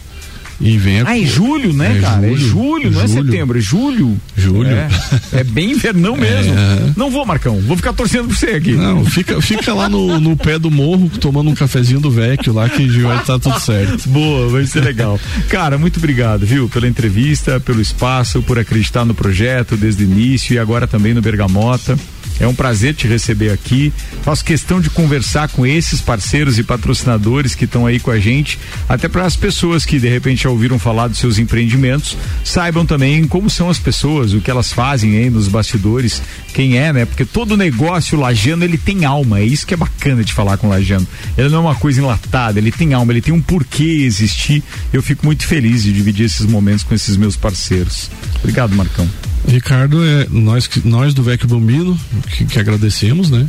E 0.61 0.79
vem 0.79 1.03
Ah, 1.05 1.19
é 1.19 1.25
julho, 1.25 1.73
né, 1.73 1.99
É 1.99 2.01
cara? 2.01 2.27
é 2.27 2.35
julho, 2.35 2.39
julho, 2.39 2.91
não 2.91 3.03
é 3.03 3.07
setembro, 3.07 3.59
é 3.59 3.61
julho. 3.61 4.17
Julho. 4.37 4.69
É, 4.71 4.89
é 5.33 5.45
bem 5.45 5.73
invernão 5.73 6.17
mesmo. 6.19 6.55
É. 6.55 6.93
Não 6.97 7.11
vou, 7.11 7.27
Marcão, 7.27 7.61
vou 7.61 7.77
ficar 7.77 7.93
torcendo 7.93 8.29
por 8.29 8.37
você 8.37 8.47
aqui. 8.51 8.73
Não, 8.73 9.05
fica, 9.05 9.41
fica 9.43 9.75
lá 9.75 9.89
no, 9.89 10.19
no 10.19 10.37
pé 10.37 10.59
do 10.59 10.71
morro 10.71 11.11
tomando 11.21 11.51
um 11.51 11.55
cafezinho 11.55 12.01
do 12.01 12.11
Vecchio 12.11 12.53
lá 12.53 12.69
que 12.69 12.87
vai 13.01 13.19
estar 13.19 13.39
tudo 13.39 13.61
certo. 13.61 14.09
Boa, 14.09 14.49
vai 14.49 14.67
ser 14.67 14.83
legal. 14.83 15.21
Cara, 15.49 15.77
muito 15.77 15.99
obrigado, 15.99 16.47
viu, 16.47 16.69
pela 16.69 16.89
entrevista, 16.89 17.61
pelo 17.61 17.81
espaço, 17.81 18.41
por 18.43 18.59
acreditar 18.59 19.05
no 19.05 19.15
projeto 19.15 19.77
desde 19.77 20.05
o 20.05 20.07
início 20.11 20.55
e 20.55 20.59
agora 20.59 20.87
também 20.87 21.13
no 21.13 21.21
Bergamota. 21.21 21.99
É 22.39 22.47
um 22.47 22.55
prazer 22.55 22.95
te 22.95 23.07
receber 23.07 23.51
aqui. 23.51 23.93
Faço 24.23 24.45
questão 24.45 24.81
de 24.81 24.91
conversar 24.91 25.49
com 25.49 25.67
esses 25.67 26.01
parceiros 26.01 26.59
e 26.59 26.63
patrocinadores 26.63 27.55
que 27.55 27.65
estão 27.65 27.87
aí 27.87 27.99
com 27.99 28.11
a 28.11 28.19
gente, 28.19 28.59
até 28.89 29.09
para 29.09 29.25
as 29.25 29.37
pessoas 29.37 29.85
que 29.85 29.99
de 29.99 30.09
repente 30.09 30.45
já 30.45 30.51
ouviram 30.51 30.79
falar 30.79 31.09
dos 31.09 31.19
seus 31.19 31.39
empreendimentos, 31.39 32.17
saibam 32.45 32.85
também 32.85 33.27
como 33.27 33.49
são 33.49 33.71
as 33.71 33.79
pessoas, 33.79 34.33
o 34.33 34.41
que 34.41 34.51
elas 34.51 34.73
fazem 34.73 35.17
aí 35.17 35.31
nos 35.31 35.49
bastidores, 35.49 36.23
quem 36.53 36.79
é, 36.79 36.93
né? 36.93 37.05
Porque 37.05 37.25
todo 37.25 37.57
negócio 37.57 38.19
lajano 38.19 38.65
ele 38.65 38.79
tem 38.79 39.05
alma, 39.05 39.41
é 39.41 39.45
isso 39.45 39.67
que 39.67 39.75
é 39.75 39.77
bacana 39.77 40.23
de 40.23 40.33
falar 40.33 40.57
com 40.57 40.67
o 40.67 40.71
lajano. 40.71 41.07
Ele 41.37 41.49
não 41.49 41.59
é 41.59 41.61
uma 41.61 41.75
coisa 41.75 42.01
enlatada, 42.01 42.59
ele 42.59 42.73
tem 42.73 42.93
alma, 42.93 43.13
ele 43.13 43.23
tem 43.23 43.33
um 43.33 43.41
porquê 43.41 44.03
existir. 44.05 44.63
Eu 44.93 45.03
fico 45.03 45.25
muito 45.25 45.47
feliz 45.47 45.83
de 45.83 45.93
dividir 45.93 46.27
esses 46.27 46.47
momentos 46.47 46.83
com 46.83 46.95
esses 46.95 47.17
meus 47.17 47.37
parceiros. 47.37 48.11
Obrigado, 48.41 48.75
Marcão. 48.75 49.09
Ricardo, 49.47 50.05
é 50.05 50.27
nós, 50.31 50.69
nós 50.85 51.15
do 51.15 51.23
Vecchio 51.23 51.49
Bambino 51.49 51.99
que, 52.37 52.45
que 52.45 52.59
agradecemos, 52.59 53.31
né? 53.31 53.47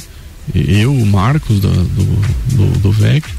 Eu, 0.53 0.93
o 0.93 1.05
Marcos 1.05 1.59
da- 1.59 1.69
do, 1.69 2.55
do, 2.55 2.79
do 2.79 2.91
Vecchio. 2.91 3.35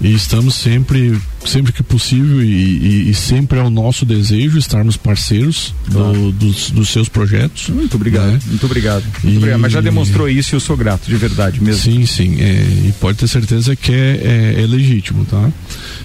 E 0.00 0.14
estamos 0.14 0.54
sempre, 0.54 1.18
sempre 1.44 1.72
que 1.72 1.82
possível, 1.82 2.40
e, 2.40 2.46
e- 2.46 3.10
e 3.10 3.14
sempre 3.14 3.58
é 3.58 3.62
o 3.62 3.68
nosso 3.68 4.04
desejo 4.06 4.56
estarmos 4.56 4.96
parceiros 4.96 5.74
do- 5.88 6.30
dos, 6.30 6.70
dos 6.70 6.88
seus 6.90 7.08
projetos. 7.08 7.68
Muito 7.70 7.96
obrigado, 7.96 8.30
né? 8.30 8.40
muito 8.46 8.64
obrigado. 8.66 9.02
Muito 9.24 9.28
E- 9.34 9.36
obrigado. 9.38 9.58
Mas 9.60 9.72
já 9.72 9.80
demonstrou 9.80 10.28
isso 10.28 10.54
e 10.54 10.56
eu 10.56 10.60
sou 10.60 10.76
grato, 10.76 11.06
de 11.08 11.16
verdade 11.16 11.60
mesmo. 11.60 11.82
Sim, 11.82 12.06
sim. 12.06 12.36
é, 12.40 12.52
e 12.86 12.94
pode 13.00 13.18
ter 13.18 13.26
certeza 13.26 13.74
que 13.74 13.90
é, 13.90 14.54
é- 14.56 14.62
é 14.62 14.66
legítimo, 14.68 15.24
tá? 15.24 15.50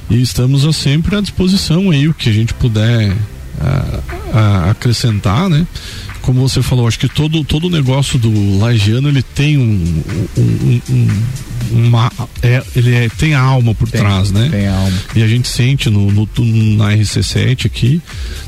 E 0.09 0.19
estamos 0.19 0.63
sempre 0.75 1.15
à 1.15 1.21
disposição 1.21 1.91
aí, 1.91 2.07
o 2.07 2.15
que 2.15 2.29
a 2.29 2.33
gente 2.33 2.51
puder 2.55 3.13
ah, 3.59 3.99
ah, 4.33 4.69
acrescentar, 4.71 5.49
né? 5.49 5.65
Como 6.21 6.39
você 6.47 6.61
falou, 6.61 6.87
acho 6.87 6.97
que 6.99 7.09
todo 7.09 7.43
todo 7.43 7.67
o 7.67 7.69
negócio 7.69 8.17
do 8.17 8.57
lagiano 8.57 9.09
ele 9.09 9.21
tem 9.21 9.57
um, 9.57 10.03
um- 10.37 10.41
um- 10.41 10.81
um- 10.89 11.23
uma 11.87 12.11
é, 12.41 12.63
ele 12.75 12.93
é, 12.95 13.09
tem 13.09 13.33
a 13.33 13.41
alma 13.41 13.73
por 13.75 13.89
Tem, 13.89 13.99
trás, 13.99 14.31
né? 14.31 14.47
Tem 14.49 14.67
alma. 14.67 14.93
E 15.15 15.23
a 15.23 15.27
gente 15.27 15.47
sente 15.49 15.89
no, 15.89 16.09
no- 16.11 16.27
na 16.77 16.91
RC7 16.93 17.65
aqui, 17.65 18.01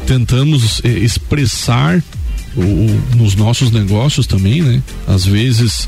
tentamos 0.08 0.80
eh, 0.86 0.90
expressar 0.90 2.02
o- 2.56 3.02
nos 3.18 3.36
nossos 3.36 3.72
negócios 3.72 4.26
também, 4.28 4.62
né? 4.62 4.82
Às 5.08 5.26
vezes, 5.26 5.88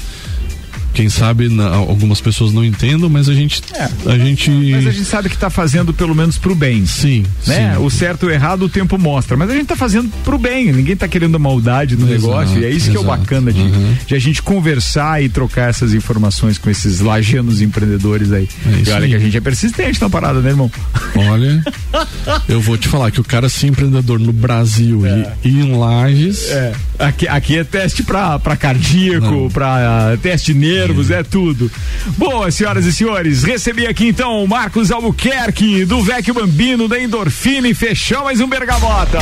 quem 0.94 1.10
sabe 1.10 1.48
na- 1.50 1.68
algumas 1.76 2.20
pessoas 2.22 2.52
não 2.54 2.64
entendam, 2.66 3.10
mas 3.10 3.30
a 3.30 3.34
gente. 3.34 3.62
A 4.06 4.18
gente. 4.18 4.50
Mas 4.50 4.88
a 4.88 4.92
gente 4.92 5.06
sabe 5.06 5.30
que 5.30 5.38
tá 5.38 5.50
fazendo 5.50 5.94
pelo 5.94 6.16
menos 6.16 6.38
pro 6.38 6.56
bem. 6.56 6.86
Sim. 6.86 7.24
Né? 7.46 7.74
sim. 7.76 7.84
O 7.84 7.90
certo 7.90 8.24
e 8.26 8.30
o 8.30 8.32
errado 8.32 8.64
o 8.64 8.70
tempo 8.70 8.98
mostra, 8.98 9.38
mas 9.38 9.50
a 9.50 9.54
gente 9.54 9.68
tá 9.68 9.76
fazendo 9.76 10.10
pro 10.24 10.38
bem, 10.38 10.72
ninguém 10.72 10.96
tá 10.96 11.08
querendo 11.08 11.40
maldade 11.40 11.96
no 11.96 12.06
Exato, 12.12 12.22
negócio, 12.28 12.60
e 12.62 12.66
é 12.66 12.70
isso 12.70 12.90
que 12.90 12.98
é 12.98 13.00
o 13.00 13.04
exato. 13.04 13.20
bacana 13.20 13.52
de, 13.54 13.62
Uhum. 13.62 13.96
de 14.08 14.16
a 14.16 14.20
gente 14.20 14.42
conversar 14.42 15.22
e 15.24 15.30
trocar 15.30 15.70
essas 15.70 15.94
informações 15.94 16.58
com 16.58 16.70
esses 16.70 17.00
lajanos 17.00 17.62
empreendedores 17.62 18.32
aí. 18.32 18.48
É 18.66 18.70
isso 18.82 18.90
e 18.90 18.94
olha 18.94 19.04
aí. 19.06 19.10
que 19.12 19.16
a 19.16 19.20
gente 19.20 19.38
é 19.38 19.42
persistente 19.42 20.02
na 20.02 20.10
parada, 20.10 20.40
né, 20.42 20.50
irmão? 20.50 20.72
Olha, 21.16 21.64
eu 22.48 22.60
vou 22.62 22.78
te 22.78 22.88
falar 22.88 23.12
que 23.12 23.20
o 23.22 23.24
cara 23.24 23.50
ser 23.50 23.68
empreendedor 23.68 24.20
no 24.20 24.34
Brasil 24.34 25.04
e, 25.44 25.48
e 25.50 25.60
em 25.62 25.76
Lages. 25.78 26.50
É. 26.50 26.74
Aqui, 27.00 27.28
aqui 27.28 27.58
é 27.58 27.64
teste 27.64 28.02
pra, 28.04 28.40
pra 28.40 28.56
cardíaco, 28.56 29.52
ah, 29.62 30.18
teste 30.22 30.54
de 30.54 30.60
nervos, 30.78 31.10
é 31.10 31.24
tudo. 31.24 31.72
Boa, 32.18 32.52
senhoras 32.52 32.86
e 32.86 32.94
senhores, 32.94 33.44
recebi 33.44 33.88
aqui 33.88 34.08
então 34.08 34.44
o 34.44 34.48
Marcos 34.48 34.92
Albuquerque, 34.92 35.86
do 35.86 36.04
Vecchio 36.04 36.36
Bambino, 36.36 36.88
da 36.88 37.02
Endorfina 37.02 37.68
e 37.68 37.74
fechou 37.74 38.26
mais 38.26 38.40
um 38.40 38.48
Bergamota. 38.48 39.18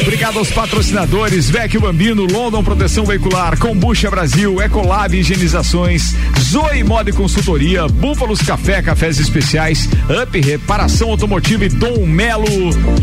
Obrigado 0.00 0.38
aos 0.38 0.50
patrocinadores, 0.50 1.50
Vecchio 1.50 1.80
Bambino, 1.80 2.26
London 2.26 2.62
Proteção 2.62 3.04
Veicular, 3.04 3.58
Combucha 3.58 4.08
Brasil, 4.08 4.62
Ecolab 4.62 5.16
Higienizações, 5.16 6.14
Zoe 6.38 6.84
Moda 6.84 7.10
e 7.10 7.12
Consultoria, 7.12 7.88
Búfalos 7.88 8.40
Café, 8.40 8.80
Cafés 8.80 9.18
Especiais, 9.18 9.88
Up 10.22 10.40
Reparação 10.40 11.10
Automotiva 11.10 11.64
e 11.64 11.68
Dom 11.68 12.06
Melo. 12.06 12.46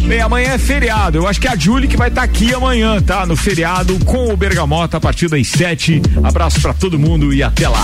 Bem, 0.08 0.22
amanhã 0.22 0.52
é 0.54 0.58
feriado, 0.58 1.18
eu 1.18 1.28
acho 1.28 1.42
que 1.42 1.48
é 1.48 1.52
a 1.52 1.58
Julie 1.58 1.90
que 1.90 1.98
vai 1.98 2.08
estar 2.08 2.24
aqui 2.24 2.54
amanhã, 2.54 3.02
tá? 3.02 3.26
No 3.26 3.36
feriado 3.36 4.00
com 4.06 4.32
o 4.32 4.38
Bergamota 4.38 4.96
a 4.96 5.02
partir 5.02 5.28
das 5.28 5.46
sete. 5.48 6.02
Abraço 6.24 6.62
pra 6.62 6.74
todo 6.74 6.98
mundo 7.18 7.34
e 7.34 7.42
até 7.42 7.68
lá. 7.68 7.84